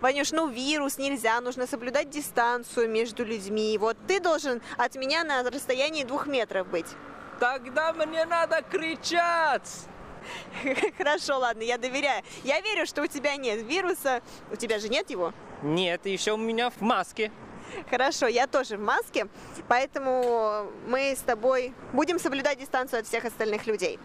Ванюш, 0.01 0.33
ну 0.33 0.49
вирус 0.49 0.97
нельзя, 0.97 1.41
нужно 1.41 1.67
соблюдать 1.67 2.09
дистанцию 2.09 2.89
между 2.89 3.25
людьми. 3.25 3.77
Вот 3.79 3.99
ты 4.07 4.19
должен 4.19 4.63
от 4.79 4.95
меня 4.95 5.25
на 5.25 5.43
расстоянии 5.43 6.05
двух 6.05 6.27
метров 6.27 6.67
быть. 6.69 6.87
Тогда 7.39 7.93
мне 7.93 8.25
надо 8.25 8.63
кричать. 8.63 9.69
Хорошо, 10.99 11.39
ладно, 11.39 11.63
я 11.63 11.77
доверяю. 11.77 12.23
Я 12.45 12.61
верю, 12.61 12.87
что 12.87 13.03
у 13.03 13.07
тебя 13.07 13.37
нет 13.37 13.63
вируса. 13.63 14.23
У 14.51 14.57
тебя 14.57 14.79
же 14.79 14.89
нет 14.89 15.11
его? 15.11 15.35
Нет, 15.63 16.07
еще 16.07 16.33
у 16.33 16.37
меня 16.39 16.71
в 16.71 16.81
маске. 16.81 17.31
Хорошо, 17.89 18.27
я 18.27 18.47
тоже 18.47 18.77
в 18.77 18.81
маске, 18.81 19.29
поэтому 19.69 20.67
мы 20.87 21.13
с 21.17 21.21
тобой 21.21 21.73
будем 21.93 22.19
соблюдать 22.19 22.59
дистанцию 22.59 23.01
от 23.01 23.07
всех 23.07 23.25
остальных 23.25 23.67
людей. 23.67 23.99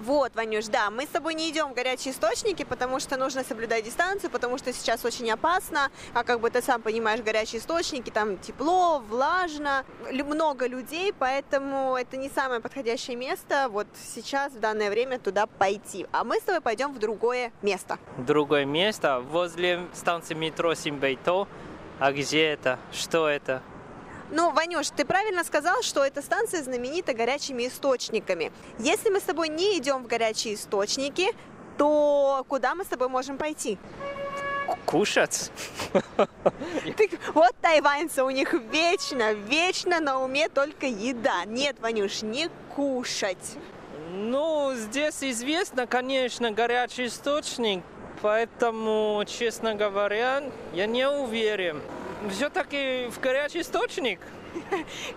Вот, 0.00 0.34
Ванюш, 0.36 0.66
да, 0.66 0.90
мы 0.90 1.04
с 1.04 1.08
тобой 1.08 1.34
не 1.34 1.50
идем 1.50 1.70
в 1.70 1.74
горячие 1.74 2.14
источники, 2.14 2.64
потому 2.64 3.00
что 3.00 3.16
нужно 3.16 3.42
соблюдать 3.42 3.84
дистанцию, 3.84 4.30
потому 4.30 4.56
что 4.58 4.72
сейчас 4.72 5.04
очень 5.04 5.28
опасно, 5.30 5.90
а 6.14 6.22
как 6.22 6.40
бы 6.40 6.50
ты 6.50 6.62
сам 6.62 6.82
понимаешь, 6.82 7.20
горячие 7.20 7.60
источники, 7.60 8.10
там 8.10 8.38
тепло, 8.38 9.00
влажно, 9.00 9.84
много 10.12 10.66
людей, 10.66 11.12
поэтому 11.18 11.96
это 11.96 12.16
не 12.16 12.28
самое 12.28 12.60
подходящее 12.60 13.16
место 13.16 13.68
вот 13.68 13.88
сейчас, 14.14 14.52
в 14.52 14.60
данное 14.60 14.90
время, 14.90 15.18
туда 15.18 15.46
пойти. 15.46 16.06
А 16.12 16.22
мы 16.22 16.36
с 16.36 16.42
тобой 16.42 16.60
пойдем 16.60 16.92
в 16.92 16.98
другое 16.98 17.52
место. 17.62 17.98
Другое 18.18 18.64
место 18.64 19.20
возле 19.20 19.86
станции 19.94 20.34
метро 20.34 20.74
Симбейто. 20.74 21.48
А 21.98 22.12
где 22.12 22.44
это? 22.44 22.78
Что 22.92 23.28
это? 23.28 23.62
Ну, 24.30 24.52
Ванюш, 24.52 24.90
ты 24.90 25.04
правильно 25.04 25.42
сказал, 25.42 25.82
что 25.82 26.04
эта 26.04 26.20
станция 26.22 26.62
знаменита 26.62 27.14
горячими 27.14 27.66
источниками. 27.66 28.52
Если 28.78 29.10
мы 29.10 29.20
с 29.20 29.24
тобой 29.24 29.48
не 29.48 29.78
идем 29.78 30.04
в 30.04 30.06
горячие 30.06 30.54
источники, 30.54 31.28
то 31.78 32.44
куда 32.48 32.74
мы 32.74 32.84
с 32.84 32.88
тобой 32.88 33.08
можем 33.08 33.38
пойти? 33.38 33.78
Кушать? 34.84 35.50
Ты, 36.96 37.10
вот 37.32 37.52
тайваньцы, 37.62 38.22
у 38.22 38.28
них 38.28 38.52
вечно, 38.52 39.32
вечно 39.32 39.98
на 39.98 40.22
уме 40.22 40.50
только 40.50 40.86
еда. 40.86 41.46
Нет, 41.46 41.76
Ванюш, 41.80 42.20
не 42.20 42.50
кушать. 42.76 43.56
Ну, 44.10 44.74
здесь 44.74 45.22
известно, 45.22 45.86
конечно, 45.86 46.50
горячий 46.50 47.06
источник, 47.06 47.82
поэтому, 48.22 49.22
честно 49.26 49.74
говоря, 49.74 50.42
я 50.72 50.86
не 50.86 51.08
уверен. 51.08 51.80
Все-таки 52.30 53.08
в 53.10 53.20
горячий 53.20 53.60
источник. 53.60 54.20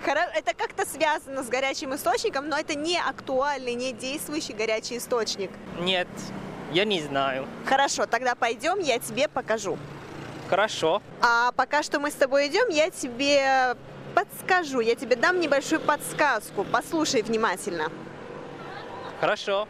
Это 0.05 0.53
как-то 0.55 0.85
связано 0.85 1.43
с 1.43 1.47
горячим 1.47 1.95
источником, 1.95 2.49
но 2.49 2.57
это 2.57 2.75
не 2.75 2.99
актуальный, 2.99 3.73
не 3.73 3.93
действующий 3.93 4.53
горячий 4.53 4.97
источник. 4.97 5.49
Нет, 5.79 6.07
я 6.71 6.85
не 6.85 7.01
знаю. 7.01 7.47
Хорошо, 7.65 8.05
тогда 8.05 8.35
пойдем, 8.35 8.79
я 8.79 8.99
тебе 8.99 9.27
покажу. 9.27 9.77
Хорошо. 10.49 11.01
А 11.21 11.53
пока 11.53 11.81
что 11.81 11.99
мы 11.99 12.11
с 12.11 12.15
тобой 12.15 12.47
идем, 12.47 12.67
я 12.69 12.89
тебе 12.89 13.75
подскажу, 14.13 14.81
я 14.81 14.95
тебе 14.95 15.15
дам 15.15 15.39
небольшую 15.39 15.79
подсказку. 15.79 16.65
Послушай 16.65 17.21
внимательно. 17.21 17.89
Хорошо. 19.21 19.67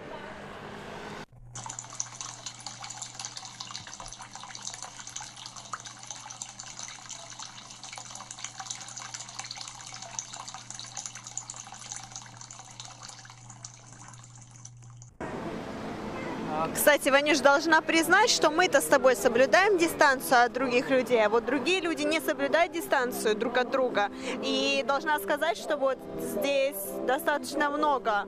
Кстати, 16.73 17.09
Ванюш, 17.09 17.39
должна 17.39 17.81
признать, 17.81 18.29
что 18.29 18.49
мы-то 18.49 18.81
с 18.81 18.85
тобой 18.85 19.15
соблюдаем 19.15 19.77
дистанцию 19.77 20.45
от 20.45 20.53
других 20.53 20.89
людей, 20.89 21.23
а 21.25 21.29
вот 21.29 21.45
другие 21.45 21.79
люди 21.81 22.03
не 22.03 22.19
соблюдают 22.19 22.73
дистанцию 22.73 23.35
друг 23.35 23.57
от 23.57 23.71
друга. 23.71 24.09
И 24.43 24.83
должна 24.87 25.19
сказать, 25.19 25.57
что 25.57 25.77
вот 25.77 25.97
здесь 26.19 26.75
достаточно 27.07 27.69
много 27.69 28.27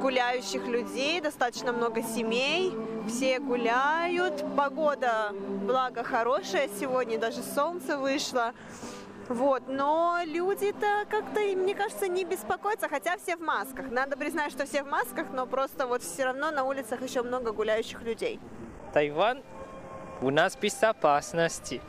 гуляющих 0.00 0.66
людей, 0.66 1.20
достаточно 1.20 1.72
много 1.72 2.02
семей, 2.02 2.72
все 3.08 3.38
гуляют, 3.38 4.44
погода, 4.56 5.32
благо, 5.32 6.04
хорошая 6.04 6.68
сегодня, 6.78 7.18
даже 7.18 7.42
солнце 7.42 7.96
вышло. 7.98 8.52
Вот, 9.30 9.68
но 9.68 10.18
люди-то 10.24 11.04
как-то, 11.08 11.38
мне 11.38 11.76
кажется, 11.76 12.08
не 12.08 12.24
беспокоятся, 12.24 12.88
хотя 12.88 13.16
все 13.16 13.36
в 13.36 13.40
масках. 13.40 13.88
Надо 13.88 14.16
признать, 14.16 14.50
что 14.50 14.66
все 14.66 14.82
в 14.82 14.88
масках, 14.88 15.28
но 15.32 15.46
просто 15.46 15.86
вот 15.86 16.02
все 16.02 16.24
равно 16.24 16.50
на 16.50 16.64
улицах 16.64 17.00
еще 17.00 17.22
много 17.22 17.52
гуляющих 17.52 18.02
людей. 18.02 18.40
Тайвань 18.92 19.44
у 20.20 20.30
нас 20.30 20.56
безопасности. 20.56 21.80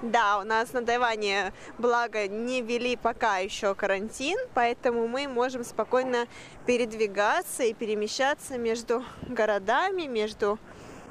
Да, 0.00 0.38
у 0.38 0.44
нас 0.44 0.72
на 0.72 0.86
Тайване, 0.86 1.52
благо, 1.76 2.28
не 2.28 2.62
ввели 2.62 2.94
пока 2.94 3.38
еще 3.38 3.74
карантин, 3.74 4.38
поэтому 4.54 5.08
мы 5.08 5.26
можем 5.26 5.64
спокойно 5.64 6.28
передвигаться 6.66 7.64
и 7.64 7.74
перемещаться 7.74 8.58
между 8.58 9.02
городами, 9.22 10.02
между 10.02 10.60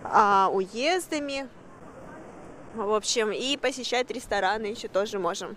а, 0.05 0.49
уездами. 0.53 1.49
В 2.75 2.93
общем, 2.93 3.31
и 3.31 3.55
посещать 3.55 4.11
рестораны 4.11 4.65
еще 4.65 4.89
тоже 4.89 5.17
можем. 5.17 5.55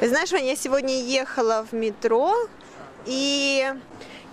Знаешь, 0.00 0.32
Ваня, 0.32 0.46
я 0.46 0.56
сегодня 0.56 1.02
ехала 1.02 1.66
в 1.70 1.74
метро, 1.74 2.34
и 3.04 3.74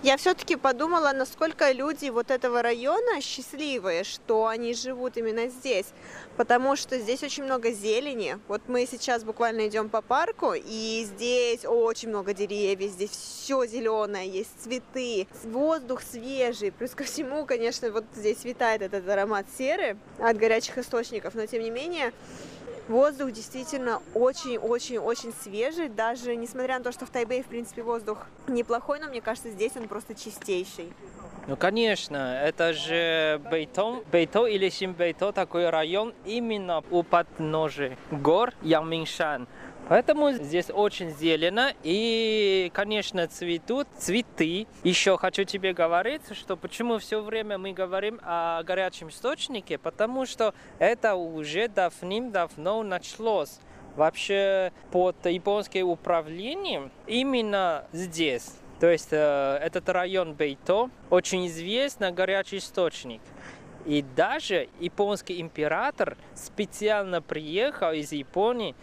я 0.04 0.18
все-таки 0.18 0.56
подумала, 0.56 1.12
насколько 1.14 1.72
люди 1.72 2.10
вот 2.10 2.30
этого 2.30 2.60
района 2.60 3.22
счастливые, 3.22 4.04
что 4.04 4.46
они 4.46 4.74
живут 4.74 5.16
именно 5.16 5.48
здесь, 5.48 5.86
потому 6.36 6.76
что 6.76 6.98
здесь 6.98 7.22
очень 7.22 7.44
много 7.44 7.70
зелени. 7.72 8.38
Вот 8.46 8.60
мы 8.68 8.86
сейчас 8.86 9.24
буквально 9.24 9.66
идем 9.66 9.88
по 9.88 10.02
парку, 10.02 10.52
и 10.54 11.06
здесь 11.06 11.64
очень 11.64 12.10
много 12.10 12.34
деревьев, 12.34 12.90
здесь 12.90 13.12
все 13.12 13.64
зеленое, 13.64 14.28
есть 14.28 14.50
цветы, 14.62 15.26
воздух 15.42 16.02
свежий, 16.02 16.70
плюс 16.70 16.90
ко 16.90 17.04
всему, 17.04 17.46
конечно, 17.46 17.90
вот 17.90 18.04
здесь 18.14 18.44
витает 18.44 18.82
этот 18.82 19.08
аромат 19.08 19.46
серы 19.56 19.96
от 20.18 20.36
горячих 20.36 20.76
источников, 20.76 21.34
но 21.34 21.46
тем 21.46 21.62
не 21.62 21.70
менее 21.70 22.12
Воздух 22.88 23.32
действительно 23.32 24.02
очень-очень-очень 24.14 25.32
свежий, 25.42 25.88
даже 25.88 26.36
несмотря 26.36 26.78
на 26.78 26.84
то, 26.84 26.92
что 26.92 27.06
в 27.06 27.10
Тайбэе, 27.10 27.42
в 27.42 27.46
принципе, 27.46 27.82
воздух 27.82 28.26
неплохой, 28.46 29.00
но 29.00 29.08
мне 29.08 29.22
кажется, 29.22 29.50
здесь 29.50 29.72
он 29.76 29.88
просто 29.88 30.14
чистейший. 30.14 30.92
Ну, 31.46 31.56
конечно, 31.56 32.40
это 32.42 32.72
же 32.72 33.40
Бейтон, 33.50 34.02
Бейто 34.10 34.46
или 34.46 34.68
Симбейто, 34.68 35.32
такой 35.32 35.68
район 35.70 36.14
именно 36.24 36.82
у 36.90 37.02
подножия 37.02 37.96
гор 38.10 38.52
Яминшан. 38.62 39.46
Поэтому 39.88 40.32
здесь 40.32 40.70
очень 40.70 41.10
зелено 41.10 41.74
и, 41.82 42.70
конечно, 42.72 43.26
цветут 43.28 43.86
цветы. 43.98 44.66
Еще 44.82 45.18
хочу 45.18 45.44
тебе 45.44 45.74
говорить, 45.74 46.22
что 46.32 46.56
почему 46.56 46.98
все 46.98 47.20
время 47.20 47.58
мы 47.58 47.72
говорим 47.72 48.18
о 48.22 48.62
горячем 48.62 49.10
источнике, 49.10 49.76
потому 49.76 50.24
что 50.24 50.54
это 50.78 51.16
уже 51.16 51.68
давным-давно 51.68 52.82
началось. 52.82 53.58
Вообще 53.94 54.72
под 54.90 55.24
японским 55.26 55.88
управлением 55.88 56.90
именно 57.06 57.86
здесь. 57.92 58.54
То 58.80 58.90
есть 58.90 59.12
э, 59.12 59.58
этот 59.62 59.88
район 59.88 60.34
Бейто 60.34 60.90
очень 61.10 61.46
известный 61.46 62.10
горячий 62.10 62.56
источник. 62.58 63.20
И 63.86 64.02
даже 64.16 64.68
японский 64.80 65.40
император 65.40 66.16
специально 66.34 67.20
приехал 67.20 67.92
из 67.92 68.12
Японии 68.12 68.74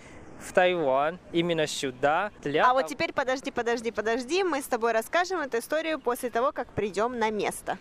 в 0.42 0.54
Тайвань, 0.54 1.18
именно 1.32 1.68
сюда. 1.68 2.32
Для 2.42 2.70
а 2.70 2.74
вот 2.74 2.88
теперь 2.88 3.14
подожди, 3.14 3.52
подожди, 3.52 3.92
подожди, 3.92 4.44
мы 4.44 4.62
с 4.62 4.66
тобой 4.66 4.92
расскажем 4.92 5.40
эту 5.40 5.60
историю 5.60 6.00
после 6.00 6.30
того, 6.30 6.52
как 6.52 6.68
придем 6.70 7.18
на 7.18 7.30
место. 7.30 7.78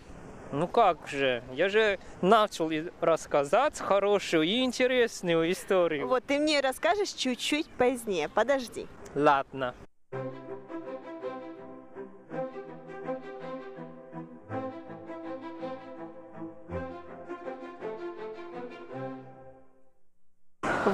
Ну 0.51 0.67
как 0.67 1.07
же, 1.07 1.43
я 1.53 1.69
же 1.69 1.97
начал 2.21 2.69
рассказать 2.99 3.79
хорошую 3.79 4.43
и 4.43 4.63
интересную 4.63 5.49
историю. 5.51 6.07
Вот 6.07 6.25
ты 6.25 6.39
мне 6.39 6.59
расскажешь 6.59 7.09
чуть-чуть 7.09 7.69
позднее, 7.69 8.27
подожди. 8.27 8.87
Ладно. 9.15 9.73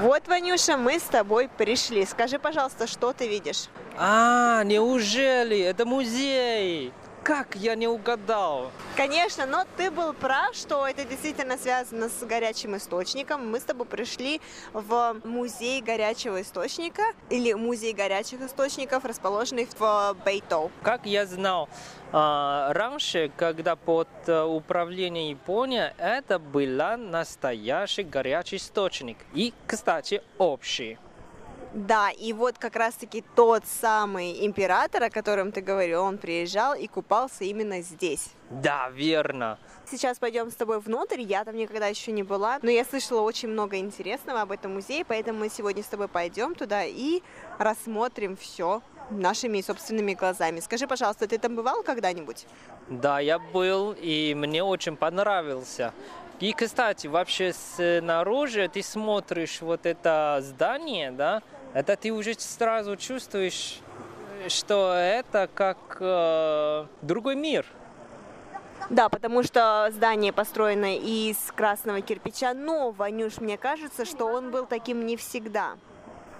Вот, 0.07 0.25
Ванюша, 0.29 0.77
мы 0.77 0.99
с 0.99 1.03
тобой 1.03 1.49
пришли. 1.49 2.05
Скажи, 2.05 2.39
пожалуйста, 2.39 2.87
что 2.87 3.11
ты 3.11 3.27
видишь? 3.27 3.65
А, 3.97 4.63
неужели? 4.63 5.59
Это 5.59 5.85
музей. 5.85 6.93
Как 7.27 7.57
я 7.57 7.75
не 7.75 7.89
угадал? 7.89 8.71
Конечно, 8.95 9.45
но 9.45 9.65
ты 9.75 9.91
был 9.91 10.13
прав, 10.13 10.55
что 10.55 10.87
это 10.87 11.03
действительно 11.03 11.57
связано 11.57 12.07
с 12.07 12.23
горячим 12.23 12.77
источником. 12.77 13.51
Мы 13.51 13.59
с 13.59 13.63
тобой 13.63 13.85
пришли 13.85 14.39
в 14.71 15.17
музей 15.25 15.81
горячего 15.81 16.41
источника 16.41 17.03
или 17.29 17.51
музей 17.51 17.91
горячих 17.91 18.39
источников, 18.39 19.03
расположенный 19.03 19.67
в 19.77 20.15
Бейтоу. 20.23 20.71
Как 20.83 21.05
я 21.05 21.25
знал, 21.25 21.67
а, 22.13 22.71
раньше, 22.71 23.29
когда 23.35 23.75
под 23.75 24.07
э, 24.27 24.43
управлением 24.43 25.31
Японии, 25.31 25.91
это 25.97 26.39
был 26.39 26.97
настоящий 26.97 28.03
горячий 28.03 28.55
источник. 28.55 29.17
И, 29.33 29.53
кстати, 29.65 30.21
общий. 30.37 30.97
Да, 31.73 32.09
и 32.09 32.33
вот 32.33 32.57
как 32.57 32.75
раз-таки 32.75 33.23
тот 33.35 33.63
самый 33.65 34.45
император, 34.45 35.03
о 35.03 35.09
котором 35.09 35.51
ты 35.51 35.61
говорил, 35.61 36.03
он 36.03 36.17
приезжал 36.17 36.73
и 36.73 36.87
купался 36.87 37.43
именно 37.43 37.81
здесь. 37.81 38.29
Да, 38.49 38.89
верно. 38.89 39.59
Сейчас 39.89 40.17
пойдем 40.19 40.49
с 40.49 40.55
тобой 40.55 40.79
внутрь, 40.79 41.21
я 41.21 41.43
там 41.43 41.55
никогда 41.55 41.87
еще 41.87 42.11
не 42.11 42.23
была, 42.23 42.59
но 42.61 42.69
я 42.69 42.83
слышала 42.83 43.21
очень 43.21 43.49
много 43.49 43.77
интересного 43.77 44.41
об 44.41 44.51
этом 44.51 44.73
музее, 44.73 45.05
поэтому 45.05 45.39
мы 45.39 45.49
сегодня 45.49 45.83
с 45.83 45.87
тобой 45.87 46.07
пойдем 46.07 46.55
туда 46.55 46.83
и 46.83 47.21
рассмотрим 47.57 48.35
все 48.37 48.81
нашими 49.09 49.61
собственными 49.61 50.13
глазами. 50.13 50.59
Скажи, 50.59 50.87
пожалуйста, 50.87 51.27
ты 51.27 51.37
там 51.37 51.55
бывал 51.55 51.83
когда-нибудь? 51.83 52.45
Да, 52.89 53.19
я 53.19 53.39
был, 53.39 53.93
и 53.93 54.33
мне 54.35 54.63
очень 54.63 54.97
понравился. 54.97 55.93
И, 56.39 56.53
кстати, 56.53 57.07
вообще 57.07 57.51
снаружи 57.53 58.69
ты 58.71 58.83
смотришь 58.83 59.61
вот 59.61 59.85
это 59.85 60.39
здание, 60.41 61.11
да, 61.11 61.41
это 61.77 61.95
ты 61.95 62.11
уже 62.11 62.33
сразу 62.33 62.95
чувствуешь, 62.95 63.81
что 64.47 64.93
это 64.95 65.47
как 65.53 65.77
э, 65.99 66.85
другой 67.03 67.35
мир. 67.35 67.67
Да, 68.89 69.09
потому 69.09 69.43
что 69.43 69.87
здание 69.91 70.33
построено 70.33 70.97
из 70.97 71.37
красного 71.55 72.01
кирпича, 72.01 72.55
но, 72.55 72.89
Ванюш, 72.89 73.37
мне 73.37 73.59
кажется, 73.59 74.05
что 74.05 74.25
он 74.25 74.49
был 74.49 74.65
таким 74.65 75.05
не 75.05 75.17
всегда. 75.17 75.75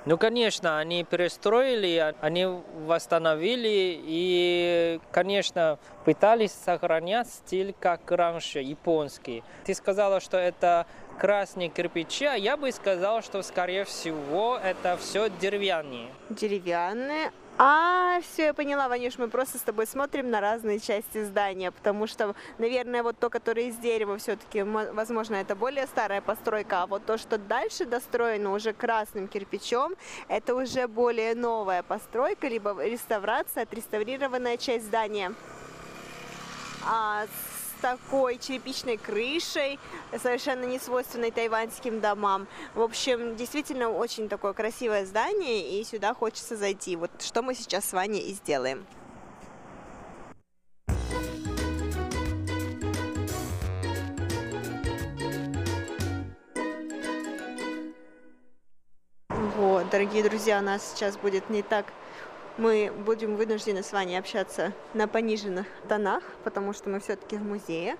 Ну, 0.07 0.17
конечно, 0.17 0.79
они 0.79 1.03
перестроили, 1.03 2.15
они 2.21 2.45
восстановили 2.85 3.99
и, 4.05 5.01
конечно, 5.11 5.79
пытались 6.05 6.53
сохранять 6.53 7.27
стиль, 7.27 7.75
как 7.77 8.09
раньше, 8.09 8.59
японский. 8.59 9.43
Ты 9.65 9.73
сказала, 9.73 10.21
что 10.21 10.37
это 10.37 10.87
красные 11.19 11.67
кирпичи, 11.67 12.23
а 12.23 12.35
я 12.35 12.55
бы 12.55 12.71
сказал, 12.71 13.21
что, 13.21 13.41
скорее 13.41 13.83
всего, 13.83 14.57
это 14.63 14.95
все 14.95 15.29
деревянные. 15.41 16.07
Деревянные? 16.29 17.33
А, 17.59 18.19
все, 18.21 18.45
я 18.45 18.53
поняла, 18.53 18.87
Ванюш, 18.87 19.17
мы 19.17 19.29
просто 19.29 19.57
с 19.57 19.61
тобой 19.61 19.87
смотрим 19.87 20.29
на 20.29 20.41
разные 20.41 20.79
части 20.79 21.23
здания, 21.23 21.71
потому 21.71 22.05
что, 22.05 22.35
наверное, 22.59 23.01
вот 23.01 23.17
то, 23.17 23.31
которое 23.31 23.69
из 23.69 23.77
дерева, 23.77 24.19
все-таки, 24.19 24.61
возможно, 24.61 25.35
это 25.35 25.55
более 25.55 25.87
старая 25.87 26.21
постройка, 26.21 26.83
а 26.83 26.85
вот 26.85 27.07
то, 27.07 27.17
что 27.17 27.39
дальше 27.39 27.85
достроено 27.85 28.53
уже 28.53 28.73
красным 28.73 29.27
кирпичом, 29.27 29.95
это 30.27 30.53
уже 30.53 30.87
более 30.87 31.33
новая 31.33 31.81
постройка, 31.81 32.47
либо 32.47 32.79
реставрация, 32.85 33.63
отреставрированная 33.63 34.57
часть 34.57 34.85
здания. 34.85 35.33
А 36.85 37.25
такой 37.77 38.37
черепичной 38.37 38.97
крышей, 38.97 39.79
совершенно 40.21 40.65
не 40.65 40.79
свойственной 40.79 41.31
тайваньским 41.31 41.99
домам. 41.99 42.47
В 42.75 42.81
общем, 42.81 43.35
действительно 43.35 43.89
очень 43.89 44.29
такое 44.29 44.53
красивое 44.53 45.05
здание, 45.05 45.79
и 45.79 45.83
сюда 45.83 46.13
хочется 46.13 46.55
зайти. 46.55 46.95
Вот 46.95 47.11
что 47.21 47.41
мы 47.41 47.53
сейчас 47.53 47.85
с 47.85 47.93
Ваней 47.93 48.21
и 48.21 48.33
сделаем. 48.33 48.85
Вот, 59.57 59.89
дорогие 59.89 60.23
друзья, 60.23 60.59
у 60.59 60.61
нас 60.61 60.93
сейчас 60.93 61.17
будет 61.17 61.49
не 61.49 61.63
так 61.63 61.85
мы 62.57 62.91
будем 63.05 63.35
вынуждены 63.35 63.83
с 63.83 63.91
вами 63.91 64.15
общаться 64.15 64.73
на 64.93 65.07
пониженных 65.07 65.67
тонах, 65.87 66.23
потому 66.43 66.73
что 66.73 66.89
мы 66.89 66.99
все-таки 66.99 67.37
в 67.37 67.43
музее. 67.43 67.97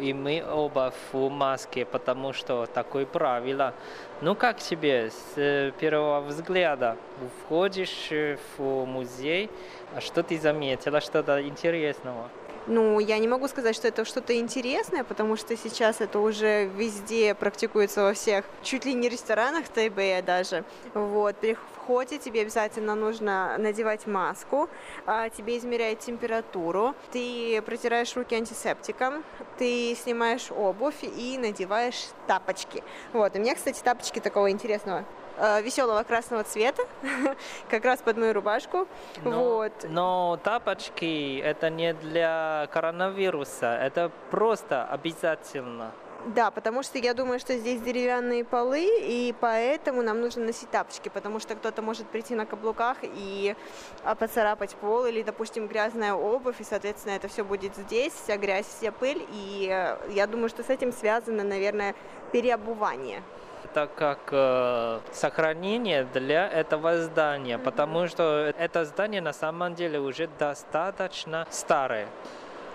И 0.00 0.12
мы 0.12 0.44
оба 0.48 0.92
в 1.12 1.28
маске, 1.28 1.84
потому 1.84 2.32
что 2.32 2.66
такое 2.66 3.06
правило. 3.06 3.74
Ну 4.20 4.34
как 4.34 4.58
тебе 4.58 5.10
с 5.10 5.72
первого 5.80 6.20
взгляда? 6.20 6.96
Входишь 7.44 8.10
в 8.56 8.84
музей, 8.84 9.50
а 9.94 10.00
что 10.00 10.22
ты 10.22 10.38
заметила, 10.38 11.00
что-то 11.00 11.42
интересного? 11.46 12.28
Ну, 12.70 13.00
я 13.00 13.18
не 13.18 13.26
могу 13.26 13.48
сказать, 13.48 13.74
что 13.74 13.88
это 13.88 14.04
что-то 14.04 14.38
интересное, 14.38 15.02
потому 15.02 15.36
что 15.36 15.56
сейчас 15.56 16.02
это 16.02 16.18
уже 16.18 16.66
везде 16.66 17.34
практикуется 17.34 18.02
во 18.02 18.12
всех, 18.12 18.44
чуть 18.62 18.84
ли 18.84 18.92
не 18.92 19.08
ресторанах 19.08 19.68
Тайбэя 19.68 20.20
даже. 20.20 20.64
Вот, 20.92 21.34
при 21.36 21.54
входе 21.54 22.18
тебе 22.18 22.42
обязательно 22.42 22.94
нужно 22.94 23.56
надевать 23.56 24.06
маску, 24.06 24.68
а, 25.06 25.30
тебе 25.30 25.56
измеряют 25.56 26.00
температуру, 26.00 26.94
ты 27.10 27.62
протираешь 27.64 28.14
руки 28.14 28.34
антисептиком, 28.34 29.24
ты 29.56 29.96
снимаешь 29.98 30.50
обувь 30.50 31.02
и 31.02 31.38
надеваешь 31.38 32.08
тапочки. 32.26 32.84
Вот, 33.14 33.34
у 33.34 33.38
меня, 33.38 33.54
кстати, 33.54 33.80
тапочки 33.82 34.18
такого 34.18 34.50
интересного 34.50 35.06
Э, 35.40 35.62
веселого 35.62 36.02
красного 36.02 36.42
цвета, 36.42 36.82
как 37.70 37.84
раз 37.84 38.00
под 38.00 38.16
мою 38.16 38.32
рубашку. 38.32 38.88
Но, 39.22 39.44
вот. 39.44 39.72
но 39.88 40.38
тапочки 40.42 41.38
это 41.38 41.70
не 41.70 41.94
для 41.94 42.68
коронавируса, 42.72 43.78
это 43.80 44.10
просто 44.30 44.84
обязательно. 44.84 45.92
Да, 46.26 46.50
потому 46.50 46.82
что 46.82 46.98
я 46.98 47.14
думаю, 47.14 47.38
что 47.38 47.56
здесь 47.56 47.80
деревянные 47.80 48.44
полы, 48.44 48.84
и 48.84 49.32
поэтому 49.40 50.02
нам 50.02 50.20
нужно 50.20 50.46
носить 50.46 50.68
тапочки, 50.70 51.08
потому 51.08 51.38
что 51.38 51.54
кто-то 51.54 51.82
может 51.82 52.08
прийти 52.08 52.34
на 52.34 52.44
каблуках 52.44 52.96
и 53.02 53.54
а, 54.02 54.16
поцарапать 54.16 54.74
пол, 54.74 55.06
или, 55.06 55.22
допустим, 55.22 55.68
грязная 55.68 56.14
обувь, 56.14 56.60
и, 56.60 56.64
соответственно, 56.64 57.12
это 57.12 57.28
все 57.28 57.44
будет 57.44 57.76
здесь, 57.76 58.12
вся 58.12 58.36
грязь, 58.36 58.66
вся 58.66 58.90
пыль, 58.90 59.24
и 59.30 59.68
э, 59.70 59.96
я 60.12 60.26
думаю, 60.26 60.48
что 60.48 60.64
с 60.64 60.70
этим 60.70 60.92
связано, 60.92 61.44
наверное, 61.44 61.94
переобувание 62.32 63.22
это 63.70 63.88
как 63.94 64.18
э, 64.30 65.00
сохранение 65.12 66.04
для 66.04 66.48
этого 66.48 67.02
здания, 67.02 67.58
потому 67.58 68.08
что 68.08 68.52
это 68.58 68.84
здание 68.84 69.20
на 69.20 69.32
самом 69.32 69.74
деле 69.74 70.00
уже 70.00 70.28
достаточно 70.38 71.46
старое. 71.50 72.08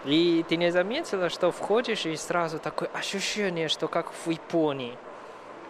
И 0.06 0.46
ты 0.48 0.58
не 0.58 0.72
заметила, 0.72 1.30
что 1.30 1.52
входишь 1.52 2.06
и 2.06 2.16
сразу 2.16 2.60
такое 2.60 2.90
ощущение, 2.94 3.70
что 3.70 3.88
как 3.88 4.12
в 4.12 4.30
Японии. 4.30 4.98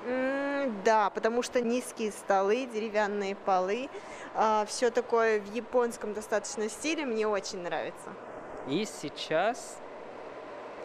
Mm, 0.08 0.74
да, 0.84 1.10
потому 1.10 1.44
что 1.44 1.62
низкие 1.62 2.12
столы, 2.12 2.68
деревянные 2.74 3.36
полы, 3.36 3.90
э, 4.36 4.66
все 4.68 4.90
такое 4.90 5.40
в 5.40 5.54
японском 5.54 6.14
достаточно 6.14 6.68
стиле, 6.70 7.06
мне 7.06 7.28
очень 7.28 7.60
нравится. 7.60 8.10
И 8.68 8.86
сейчас 8.86 9.78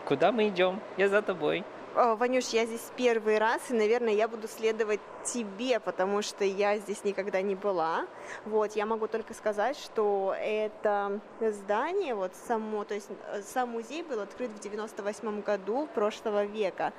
куда 0.04 0.32
мы 0.32 0.48
идем? 0.48 0.80
Я 0.96 1.08
за 1.08 1.20
тобой. 1.20 1.64
Ванюш, 1.94 2.48
я 2.48 2.66
здесь 2.66 2.92
первый 2.96 3.38
раз, 3.38 3.70
и, 3.70 3.74
наверное, 3.74 4.12
я 4.12 4.28
буду 4.28 4.46
следовать 4.46 5.00
тебе, 5.24 5.80
потому 5.80 6.22
что 6.22 6.44
я 6.44 6.78
здесь 6.78 7.02
никогда 7.02 7.40
не 7.40 7.54
была. 7.54 8.06
Вот, 8.44 8.72
я 8.72 8.86
могу 8.86 9.08
только 9.08 9.34
сказать, 9.34 9.76
что 9.76 10.34
это 10.38 11.20
здание, 11.40 12.14
вот 12.14 12.32
само, 12.46 12.84
то 12.84 12.94
есть 12.94 13.08
э, 13.32 13.42
сам 13.42 13.70
музей 13.70 14.02
был 14.02 14.20
открыт 14.20 14.50
в 14.50 14.60
98 14.60 15.40
году 15.42 15.88
прошлого 15.94 16.44
века. 16.44 16.92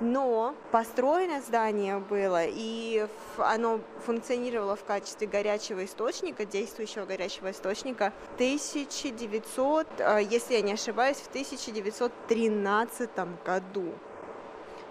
Но 0.00 0.56
построено 0.72 1.40
здание 1.40 1.98
было, 1.98 2.42
и 2.44 3.06
оно 3.38 3.80
функционировало 4.04 4.74
в 4.74 4.84
качестве 4.84 5.28
горячего 5.28 5.84
источника, 5.84 6.44
действующего 6.44 7.04
горячего 7.04 7.50
источника 7.52 8.12
1900, 8.36 9.86
э, 9.98 10.20
если 10.28 10.54
я 10.54 10.62
не 10.62 10.72
ошибаюсь, 10.72 11.18
в 11.18 11.28
1913 11.28 13.10
году. 13.44 13.92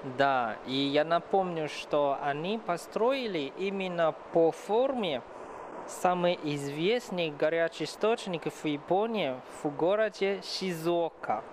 Да, 0.04 0.58
и 0.66 0.74
я 0.74 1.04
напомню, 1.04 1.70
что 1.70 2.18
они 2.24 2.58
построили 2.58 3.54
именно 3.60 4.16
по 4.34 4.52
форме 4.52 5.22
самый 5.88 6.40
известный 6.44 7.30
горячий 7.30 7.84
источник 7.84 8.52
в 8.52 8.66
Японии 8.66 9.36
в 9.62 9.70
городе 9.70 10.42
Шизока. 10.44 11.44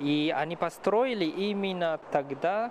И 0.00 0.34
они 0.36 0.56
построили 0.56 1.24
именно 1.24 1.98
тогда, 2.10 2.70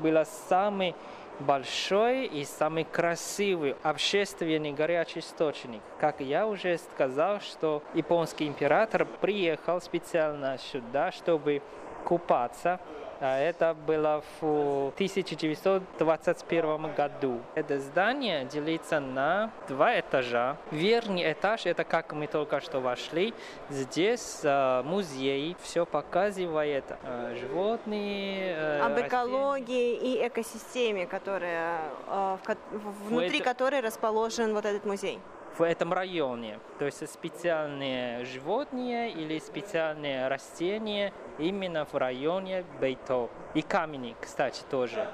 было 0.00 0.24
самый 0.48 0.94
большой 1.40 2.24
и 2.24 2.44
самый 2.44 2.84
красивый 2.84 3.76
общественный 3.82 4.72
горячий 4.72 5.20
источник. 5.20 5.82
Как 6.00 6.20
я 6.20 6.46
уже 6.46 6.78
сказал, 6.78 7.40
что 7.40 7.82
японский 7.92 8.46
император 8.46 9.04
приехал 9.04 9.80
специально 9.80 10.56
сюда, 10.56 11.12
чтобы 11.12 11.62
купаться 12.06 12.78
а 13.20 13.38
это 13.38 13.74
было 13.74 14.22
в 14.40 14.88
1921 14.94 16.94
году. 16.94 17.40
Это 17.54 17.78
здание 17.78 18.44
делится 18.44 19.00
на 19.00 19.50
два 19.68 19.98
этажа. 19.98 20.58
Верхний 20.70 21.32
этаж, 21.32 21.64
это 21.66 21.84
как 21.84 22.12
мы 22.12 22.26
только 22.26 22.60
что 22.60 22.80
вошли, 22.80 23.32
здесь 23.70 24.40
э, 24.42 24.82
музей, 24.82 25.56
все 25.62 25.86
показывает 25.86 26.84
э, 27.02 27.36
животные. 27.40 28.54
Э, 28.56 28.80
Об 28.80 28.92
растения. 28.92 29.08
экологии 29.08 29.94
и 29.94 30.26
экосистеме, 30.26 31.06
которая, 31.06 31.80
э, 32.08 32.36
в, 32.72 33.08
внутри 33.08 33.38
это... 33.38 33.44
которой 33.44 33.80
расположен 33.80 34.52
вот 34.52 34.66
этот 34.66 34.84
музей 34.84 35.18
в 35.58 35.62
этом 35.62 35.92
районе. 35.92 36.58
То 36.78 36.84
есть 36.84 37.08
специальные 37.10 38.24
животные 38.24 39.10
или 39.10 39.38
специальные 39.38 40.28
растения 40.28 41.12
именно 41.38 41.84
в 41.84 41.94
районе 41.94 42.64
Бейто. 42.80 43.28
И 43.54 43.62
камни, 43.62 44.14
кстати, 44.20 44.62
тоже. 44.70 45.06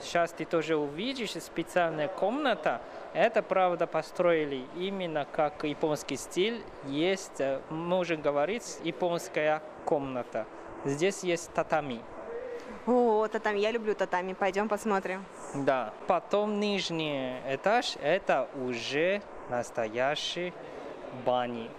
Сейчас 0.00 0.32
ты 0.32 0.44
тоже 0.44 0.76
увидишь 0.76 1.32
специальная 1.32 2.08
комната. 2.08 2.80
Это, 3.14 3.42
правда, 3.42 3.86
построили 3.86 4.66
именно 4.76 5.24
как 5.24 5.64
японский 5.64 6.16
стиль. 6.16 6.62
Есть, 6.86 7.40
э, 7.40 7.60
можем 7.70 8.20
говорить, 8.20 8.78
японская 8.82 9.62
комната. 9.84 10.46
Здесь 10.84 11.22
есть 11.22 11.52
татами. 11.54 12.00
О, 12.86 13.26
татами, 13.28 13.58
я 13.58 13.70
люблю 13.70 13.94
татами. 13.94 14.34
Пойдем 14.34 14.68
посмотрим. 14.68 15.24
Да. 15.54 15.92
Потом 16.06 16.60
нижний 16.60 17.36
этаж, 17.48 17.96
это 18.02 18.48
уже 18.66 19.22
настоящие 19.50 20.52
бани. 21.24 21.70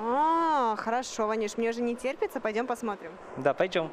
А, 0.00 0.76
хорошо, 0.76 1.26
Ванюш, 1.26 1.56
мне 1.56 1.70
уже 1.70 1.82
не 1.82 1.96
терпится, 1.96 2.40
пойдем 2.40 2.66
посмотрим. 2.66 3.10
Да, 3.36 3.52
пойдем. 3.52 3.90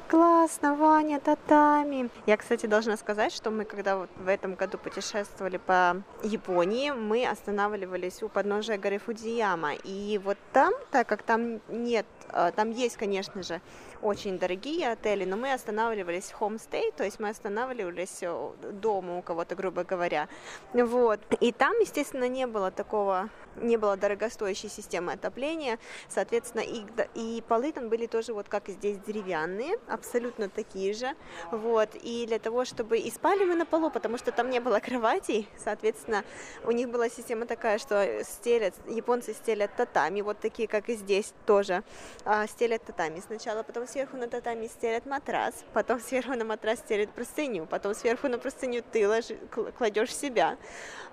Как 0.00 0.10
классно, 0.10 0.76
Ваня, 0.76 1.18
татами. 1.18 2.08
Я, 2.26 2.36
кстати, 2.36 2.66
должна 2.66 2.96
сказать, 2.96 3.32
что 3.32 3.50
мы, 3.50 3.64
когда 3.64 3.96
вот 3.96 4.10
в 4.16 4.28
этом 4.28 4.54
году 4.54 4.78
путешествовали 4.78 5.56
по 5.56 6.02
Японии, 6.22 6.92
мы 6.92 7.26
останавливались 7.26 8.22
у 8.22 8.28
подножия 8.28 8.78
горы 8.78 8.98
Фудзияма. 8.98 9.72
И 9.82 10.20
вот 10.22 10.38
там, 10.52 10.72
так 10.92 11.08
как 11.08 11.22
там 11.24 11.60
нет, 11.68 12.06
а, 12.28 12.52
там 12.52 12.70
есть, 12.70 12.96
конечно 12.96 13.42
же, 13.42 13.60
очень 14.02 14.38
дорогие 14.38 14.90
отели, 14.90 15.24
но 15.24 15.36
мы 15.36 15.52
останавливались 15.52 16.32
в 16.32 16.40
homestay, 16.40 16.92
то 16.96 17.04
есть 17.04 17.18
мы 17.20 17.30
останавливались 17.30 18.18
э, 18.22 18.50
дома 18.72 19.18
у 19.18 19.22
кого-то, 19.22 19.56
грубо 19.56 19.84
говоря. 19.84 20.28
Вот. 20.72 21.20
И 21.40 21.52
там, 21.52 21.78
естественно, 21.80 22.28
не 22.28 22.46
было 22.46 22.70
такого, 22.70 23.28
не 23.56 23.76
было 23.76 23.96
дорогостоящей 23.96 24.68
системы 24.68 25.12
отопления, 25.12 25.78
соответственно, 26.08 26.62
и, 26.62 26.84
и 27.14 27.42
полы 27.42 27.72
там 27.72 27.88
были 27.88 28.06
тоже 28.06 28.32
вот 28.32 28.48
как 28.48 28.68
здесь 28.68 28.98
деревянные, 28.98 29.78
абсолютно 29.88 30.48
такие 30.48 30.94
же, 30.94 31.14
вот, 31.50 31.90
и 31.94 32.26
для 32.26 32.38
того, 32.38 32.64
чтобы, 32.64 32.98
и 32.98 33.10
спали 33.10 33.44
мы 33.44 33.54
на 33.54 33.66
полу, 33.66 33.90
потому 33.90 34.18
что 34.18 34.32
там 34.32 34.50
не 34.50 34.60
было 34.60 34.78
кроватей, 34.80 35.48
соответственно, 35.56 36.24
у 36.64 36.70
них 36.70 36.88
была 36.88 37.08
система 37.08 37.46
такая, 37.46 37.78
что 37.78 38.22
стелят, 38.24 38.74
японцы 38.88 39.34
стелят 39.34 39.74
татами, 39.76 40.20
вот 40.20 40.38
такие, 40.38 40.68
как 40.68 40.88
и 40.88 40.94
здесь 40.94 41.32
тоже, 41.46 41.82
а, 42.24 42.46
стелят 42.46 42.84
татами 42.84 43.20
сначала, 43.20 43.62
потом 43.62 43.87
сверху 43.88 44.16
на 44.16 44.28
татами 44.28 44.66
стелят 44.66 45.06
матрас, 45.06 45.64
потом 45.72 46.00
сверху 46.00 46.34
на 46.34 46.44
матрас 46.44 46.78
стелят 46.80 47.10
простыню, 47.10 47.66
потом 47.66 47.94
сверху 47.94 48.28
на 48.28 48.38
простыню 48.38 48.82
ты 48.92 49.08
ложи, 49.08 49.36
кладешь 49.76 50.14
себя, 50.14 50.56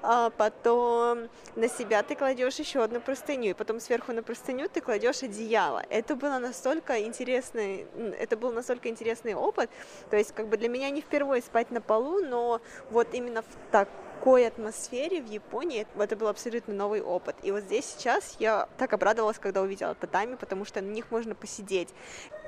а 0.02 0.30
потом 0.32 1.30
на 1.56 1.68
себя 1.70 2.04
ты 2.04 2.16
кладешь 2.16 2.56
еще 2.56 2.84
одну 2.84 3.00
простыню, 3.00 3.52
и 3.52 3.54
потом 3.54 3.80
сверху 3.80 4.12
на 4.12 4.24
простыню 4.24 4.70
ты 4.70 4.82
кладешь 4.82 5.24
одеяло. 5.24 5.84
Это 5.90 6.16
было 6.16 6.38
настолько 6.38 7.02
интересный, 7.04 7.88
это 8.20 8.38
был 8.38 8.52
настолько 8.52 8.90
интересный 8.90 9.34
опыт, 9.34 9.70
то 10.10 10.18
есть 10.18 10.34
как 10.34 10.48
бы 10.48 10.58
для 10.58 10.70
меня 10.70 10.90
не 10.90 11.02
впервые 11.02 11.42
спать 11.42 11.72
на 11.72 11.82
полу, 11.82 12.24
но 12.24 12.62
вот 12.92 13.14
именно 13.14 13.42
в 13.42 13.72
так 13.72 13.88
такой 14.26 14.48
атмосфере 14.48 15.22
в 15.22 15.28
Японии 15.28 15.86
это 16.00 16.16
был 16.16 16.28
абсолютно 16.28 16.74
новый 16.74 17.00
опыт. 17.00 17.36
И 17.44 17.52
вот 17.52 17.62
здесь 17.62 17.86
сейчас 17.86 18.36
я 18.40 18.68
так 18.80 18.92
обрадовалась, 18.94 19.38
когда 19.38 19.62
увидела 19.62 19.94
татами, 19.94 20.34
потому 20.34 20.66
что 20.66 20.82
на 20.82 20.88
них 20.88 21.12
можно 21.12 21.36
посидеть. 21.36 21.90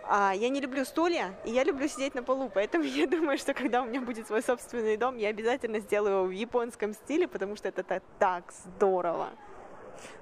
А 0.10 0.34
я 0.34 0.50
не 0.50 0.62
люблю 0.62 0.86
стулья, 0.86 1.36
и 1.44 1.52
я 1.52 1.64
люблю 1.64 1.88
сидеть 1.88 2.16
на 2.16 2.24
полу, 2.24 2.50
поэтому 2.54 2.84
я 2.86 3.08
думаю, 3.08 3.38
что 3.38 3.54
когда 3.54 3.82
у 3.82 3.86
меня 3.86 4.02
будет 4.02 4.28
свой 4.28 4.42
собственный 4.42 4.98
дом, 4.98 5.18
я 5.18 5.30
обязательно 5.30 5.80
сделаю 5.80 6.16
его 6.16 6.26
в 6.26 6.32
японском 6.32 6.94
стиле, 6.94 7.28
потому 7.28 7.56
что 7.56 7.68
это 7.68 8.02
так 8.20 8.44
здорово. 8.52 9.30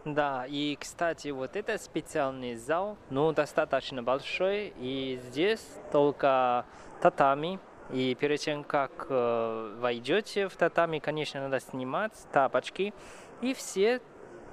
Да, 0.06 0.46
и, 0.48 0.78
кстати, 0.80 1.28
вот 1.30 1.56
это 1.56 1.78
специальный 1.78 2.56
зал, 2.56 2.98
ну, 3.10 3.34
достаточно 3.34 4.02
большой, 4.02 4.74
и 4.78 5.20
здесь 5.28 5.66
только 5.92 6.66
татами, 7.02 7.60
и 7.92 8.16
перед 8.16 8.40
тем, 8.40 8.64
как 8.64 9.08
э, 9.10 9.76
войдете 9.80 10.48
в 10.48 10.56
татами, 10.56 11.00
конечно, 11.00 11.42
надо 11.42 11.60
снимать 11.60 12.14
тапочки. 12.32 12.94
И 13.42 13.54
все 13.54 14.02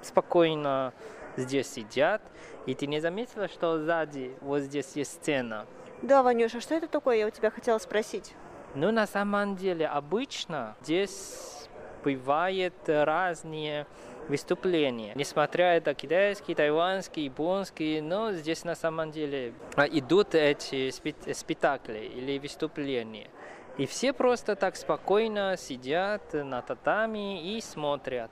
спокойно 0.01 0.93
здесь 1.37 1.71
сидят. 1.71 2.21
И 2.65 2.75
ты 2.75 2.87
не 2.87 2.99
заметила, 2.99 3.47
что 3.47 3.79
сзади 3.79 4.35
вот 4.41 4.61
здесь 4.61 4.95
есть 4.95 5.13
стена? 5.13 5.65
Да, 6.01 6.23
Ванюша, 6.23 6.59
что 6.59 6.75
это 6.75 6.87
такое? 6.87 7.17
Я 7.17 7.27
у 7.27 7.29
тебя 7.29 7.49
хотела 7.49 7.77
спросить. 7.77 8.33
Ну, 8.75 8.91
на 8.91 9.05
самом 9.05 9.55
деле, 9.55 9.87
обычно 9.87 10.75
здесь 10.81 11.69
бывают 12.03 12.73
разные 12.87 13.85
выступления. 14.27 15.13
Несмотря 15.15 15.75
это 15.75 15.93
китайский, 15.93 16.55
тайванский, 16.55 17.25
японский, 17.25 18.01
но 18.01 18.31
здесь 18.31 18.63
на 18.63 18.75
самом 18.75 19.11
деле 19.11 19.53
а, 19.75 19.85
идут 19.85 20.35
эти 20.35 20.89
спектакли 20.89 21.99
или 21.99 22.39
выступления. 22.39 23.29
И 23.77 23.85
все 23.85 24.13
просто 24.13 24.55
так 24.55 24.75
спокойно 24.75 25.55
сидят 25.57 26.33
на 26.33 26.61
татами 26.61 27.55
и 27.55 27.61
смотрят. 27.61 28.31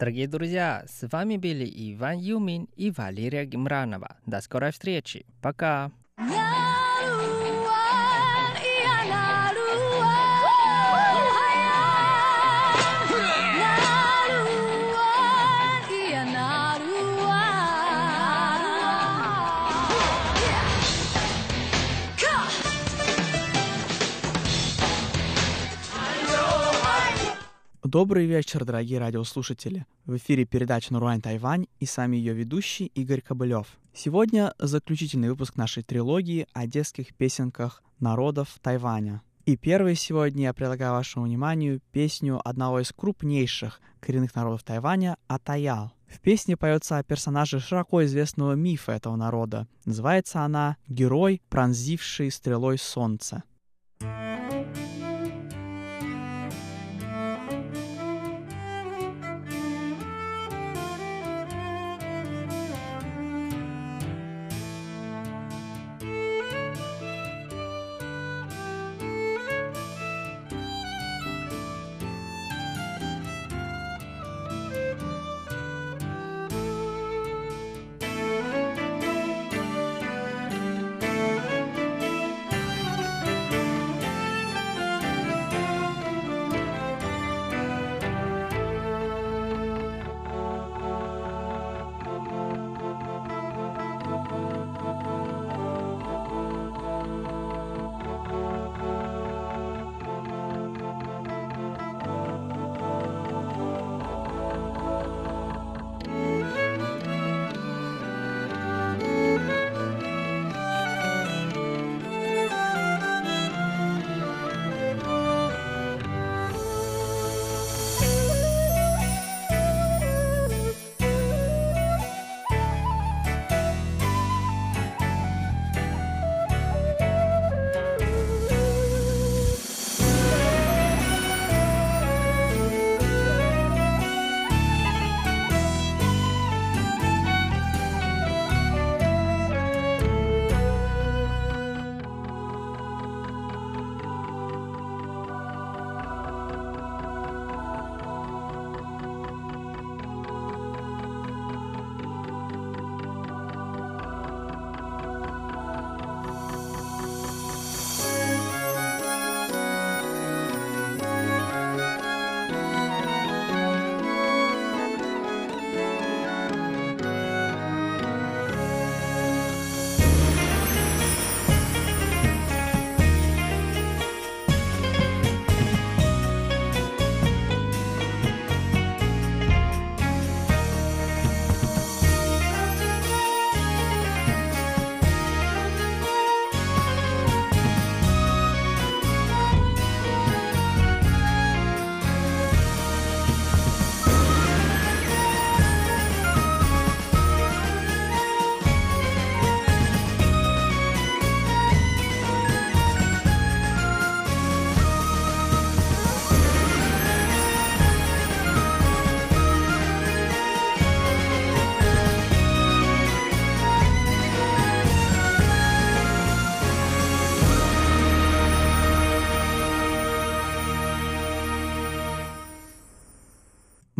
Дорогие 0.00 0.26
друзья, 0.28 0.86
с 0.88 1.06
вами 1.12 1.36
были 1.36 1.70
Иван 1.92 2.16
Юмин 2.16 2.68
и 2.74 2.90
Валерия 2.90 3.44
Гимранова. 3.44 4.16
До 4.24 4.40
скорой 4.40 4.72
встречи. 4.72 5.26
Пока. 5.42 5.92
Добрый 27.92 28.24
вечер, 28.26 28.64
дорогие 28.64 29.00
радиослушатели. 29.00 29.84
В 30.06 30.16
эфире 30.16 30.44
передача 30.44 30.92
«Наруань 30.92 31.20
Тайвань» 31.20 31.66
и 31.80 31.86
сами 31.86 32.16
ее 32.16 32.34
ведущий 32.34 32.86
Игорь 32.86 33.20
Кобылев. 33.20 33.66
Сегодня 33.92 34.54
заключительный 34.60 35.28
выпуск 35.28 35.56
нашей 35.56 35.82
трилогии 35.82 36.46
о 36.52 36.68
детских 36.68 37.12
песенках 37.16 37.82
народов 37.98 38.60
Тайваня. 38.62 39.22
И 39.44 39.56
первый 39.56 39.96
сегодня 39.96 40.44
я 40.44 40.54
предлагаю 40.54 40.92
вашему 40.92 41.24
вниманию 41.24 41.80
песню 41.90 42.40
одного 42.48 42.78
из 42.78 42.92
крупнейших 42.92 43.80
коренных 43.98 44.36
народов 44.36 44.62
Тайваня 44.62 45.16
Атаял. 45.26 45.92
В 46.06 46.20
песне 46.20 46.56
поется 46.56 46.98
о 46.98 47.02
персонаже 47.02 47.58
широко 47.58 48.04
известного 48.04 48.52
мифа 48.52 48.92
этого 48.92 49.16
народа. 49.16 49.66
Называется 49.84 50.42
она 50.42 50.76
«Герой, 50.86 51.42
пронзивший 51.48 52.30
стрелой 52.30 52.78
солнце». 52.78 53.42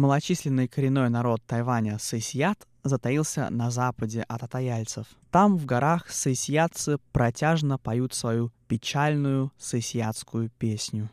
Малочисленный 0.01 0.67
коренной 0.67 1.11
народ 1.11 1.43
Тайваня 1.47 1.99
Сайсият 1.99 2.67
затаился 2.83 3.51
на 3.51 3.71
западе 3.71 4.25
от 4.27 4.43
атаяльцев. 4.43 5.07
Там, 5.31 5.59
в 5.59 5.67
горах, 5.67 6.09
сайсиятцы 6.09 6.97
протяжно 7.13 7.77
поют 7.77 8.15
свою 8.15 8.51
печальную 8.67 9.53
сайсиятскую 9.59 10.49
песню. 10.59 11.11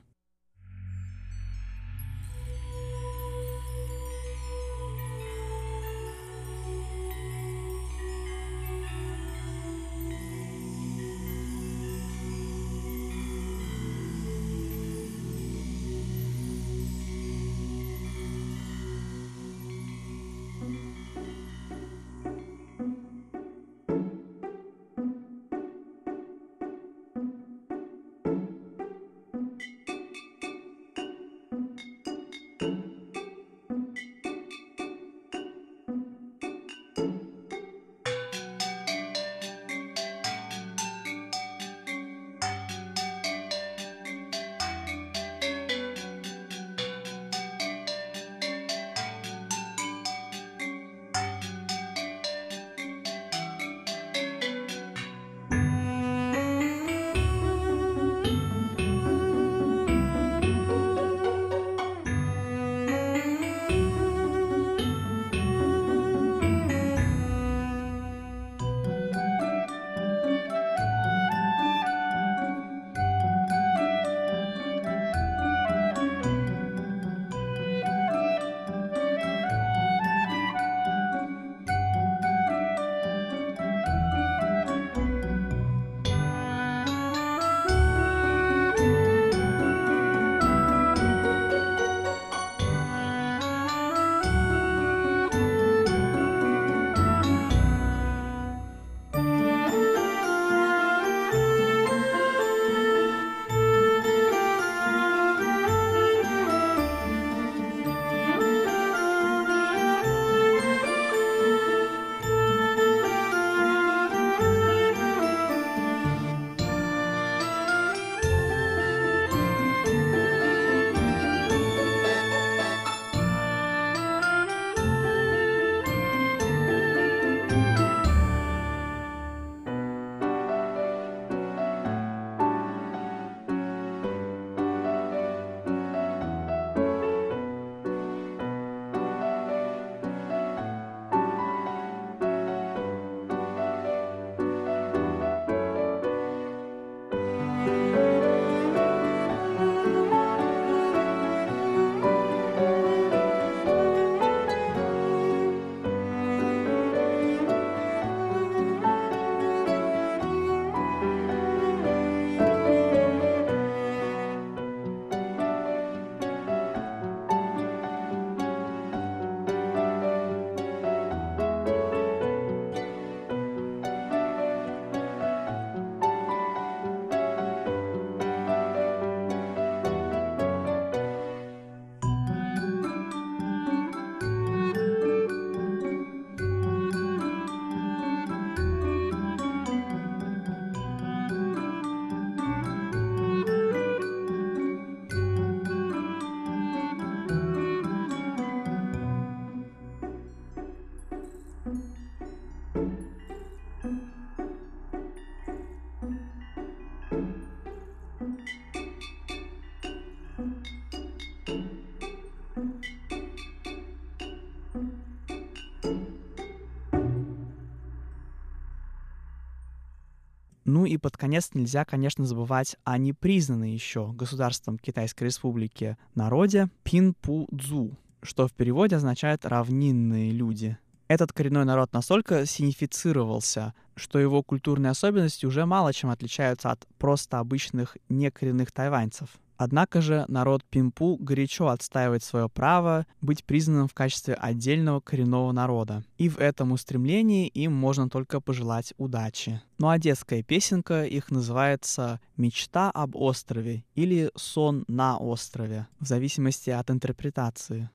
Ну 220.68 220.86
и 220.86 220.98
под 220.98 221.16
конец 221.16 221.52
нельзя, 221.54 221.86
конечно, 221.86 222.26
забывать 222.26 222.76
о 222.84 222.98
непризнанной 222.98 223.72
еще 223.72 224.12
государством 224.12 224.78
Китайской 224.78 225.24
Республики 225.24 225.98
народе 226.14 226.68
Пинпу-дзу, 226.84 227.98
что 228.22 228.50
в 228.50 228.52
переводе 228.52 228.98
означает 228.98 229.46
«равнинные 229.46 230.32
люди». 230.32 230.78
Этот 231.08 231.32
коренной 231.32 231.64
народ 231.64 231.94
настолько 231.94 232.46
синифицировался, 232.46 233.76
что 233.96 234.20
его 234.20 234.44
культурные 234.44 234.92
особенности 234.92 235.46
уже 235.46 235.66
мало 235.66 235.94
чем 235.94 236.10
отличаются 236.10 236.70
от 236.70 236.86
просто 236.98 237.40
обычных 237.40 237.96
некоренных 238.10 238.74
тайваньцев— 238.74 239.30
Однако 239.58 240.02
же 240.02 240.26
народ 240.28 240.64
Пимпу 240.64 241.18
горячо 241.18 241.68
отстаивает 241.68 242.24
свое 242.24 242.48
право 242.48 243.06
быть 243.22 243.44
признанным 243.44 243.88
в 243.88 243.94
качестве 243.94 244.36
отдельного 244.36 245.00
коренного 245.00 245.52
народа. 245.52 246.04
И 246.18 246.30
в 246.30 246.38
этом 246.38 246.72
устремлении 246.72 247.48
им 247.48 247.74
можно 247.74 248.10
только 248.10 248.40
пожелать 248.40 248.94
удачи. 248.98 249.62
Ну 249.80 249.90
а 249.90 249.98
детская 249.98 250.44
песенка 250.44 251.06
их 251.06 251.32
называется 251.32 252.20
«Мечта 252.36 252.92
об 252.92 253.16
острове» 253.16 253.84
или 253.96 254.32
«Сон 254.36 254.86
на 254.88 255.18
острове», 255.18 255.88
в 256.00 256.06
зависимости 256.06 256.70
от 256.70 256.90
интерпретации. 256.90 257.90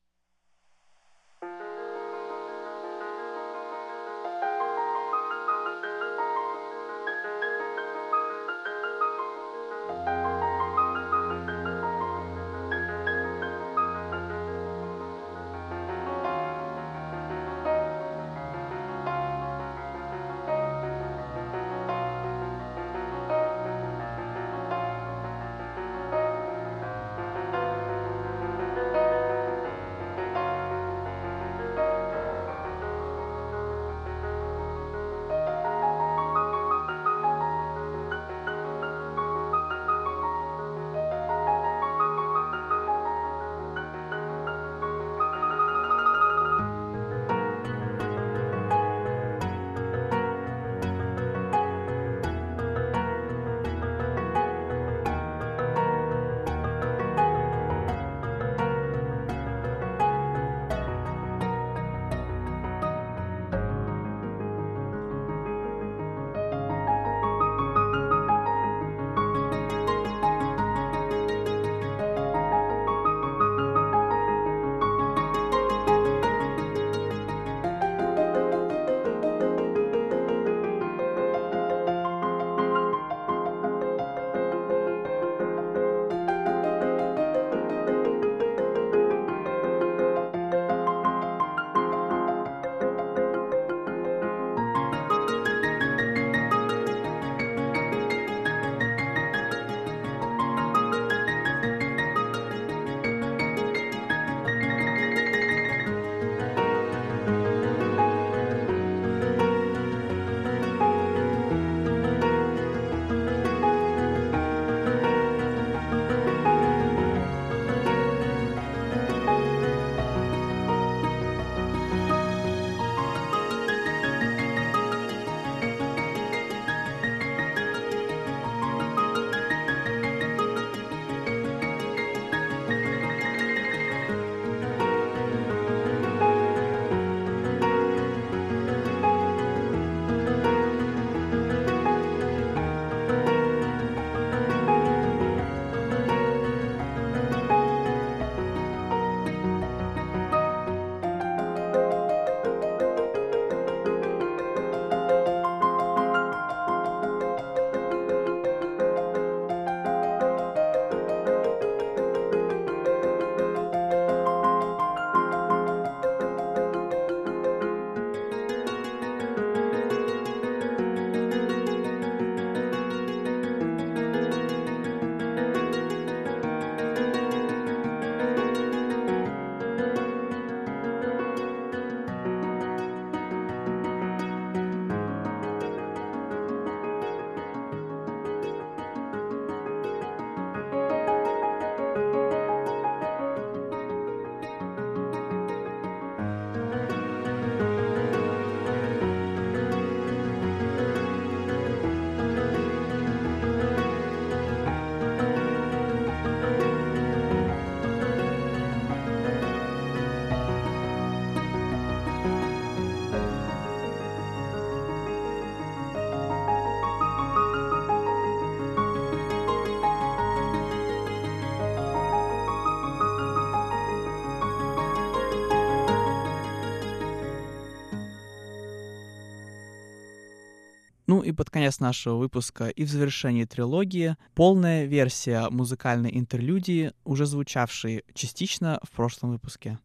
И 231.23 231.33
под 231.33 231.51
конец 231.51 231.81
нашего 231.81 232.17
выпуска 232.17 232.69
и 232.69 232.85
в 232.85 232.91
завершении 232.91 233.45
трилогии 233.45 234.17
полная 234.35 234.85
версия 234.85 235.49
музыкальной 235.51 236.17
интерлюдии, 236.19 236.93
уже 237.05 237.27
звучавшей 237.27 238.05
частично 238.15 238.79
в 238.83 238.91
прошлом 238.91 239.31
выпуске. 239.31 239.79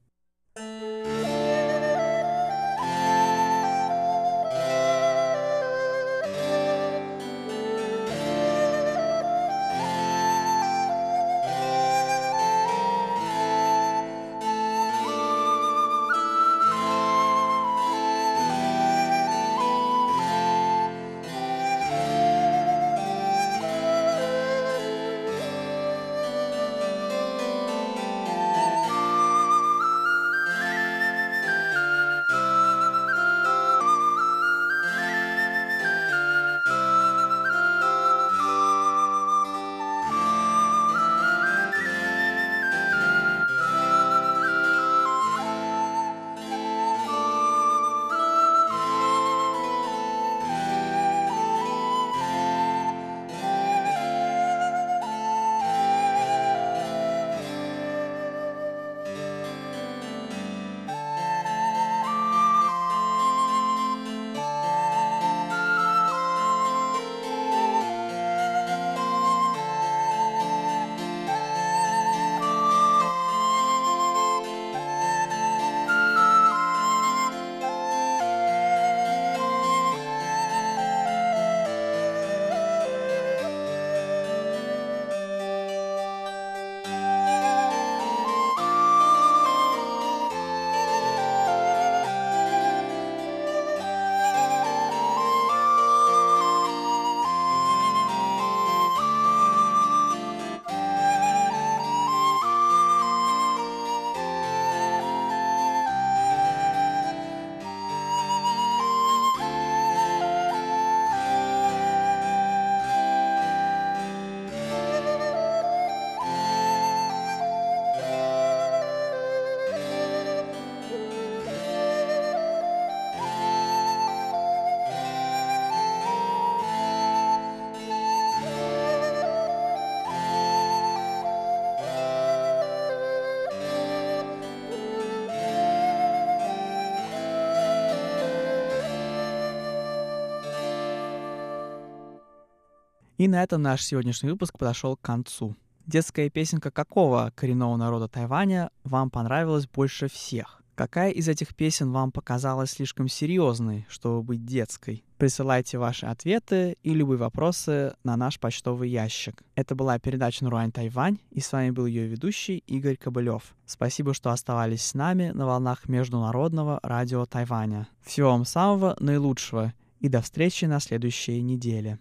И 143.17 143.27
на 143.27 143.41
этом 143.41 143.63
наш 143.63 143.81
сегодняшний 143.83 144.29
выпуск 144.29 144.57
подошел 144.59 144.95
к 144.95 145.01
концу. 145.01 145.55
Детская 145.87 146.29
песенка 146.29 146.69
какого 146.69 147.31
коренного 147.35 147.75
народа 147.75 148.07
Тайваня 148.07 148.69
вам 148.83 149.09
понравилась 149.09 149.67
больше 149.67 150.07
всех? 150.07 150.61
Какая 150.75 151.09
из 151.09 151.27
этих 151.27 151.55
песен 151.55 151.91
вам 151.91 152.11
показалась 152.11 152.69
слишком 152.69 153.07
серьезной, 153.07 153.87
чтобы 153.89 154.21
быть 154.21 154.45
детской? 154.45 155.03
Присылайте 155.17 155.79
ваши 155.79 156.05
ответы 156.05 156.77
и 156.83 156.93
любые 156.93 157.17
вопросы 157.17 157.95
на 158.03 158.15
наш 158.15 158.39
почтовый 158.39 158.87
ящик. 158.87 159.41
Это 159.55 159.73
была 159.73 159.97
передача 159.97 160.43
Наруань 160.43 160.71
Тайвань, 160.71 161.17
и 161.31 161.39
с 161.39 161.51
вами 161.51 161.71
был 161.71 161.87
ее 161.87 162.05
ведущий 162.05 162.59
Игорь 162.67 162.97
Кобылев. 162.97 163.55
Спасибо, 163.65 164.13
что 164.13 164.29
оставались 164.29 164.85
с 164.85 164.93
нами 164.93 165.31
на 165.33 165.47
волнах 165.47 165.89
Международного 165.89 166.79
радио 166.83 167.25
Тайваня. 167.25 167.87
Всего 168.05 168.29
вам 168.29 168.45
самого 168.45 168.95
наилучшего 168.99 169.73
и 169.99 170.07
до 170.07 170.21
встречи 170.21 170.65
на 170.65 170.79
следующей 170.79 171.41
неделе. 171.41 171.97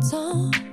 走。 0.00 0.67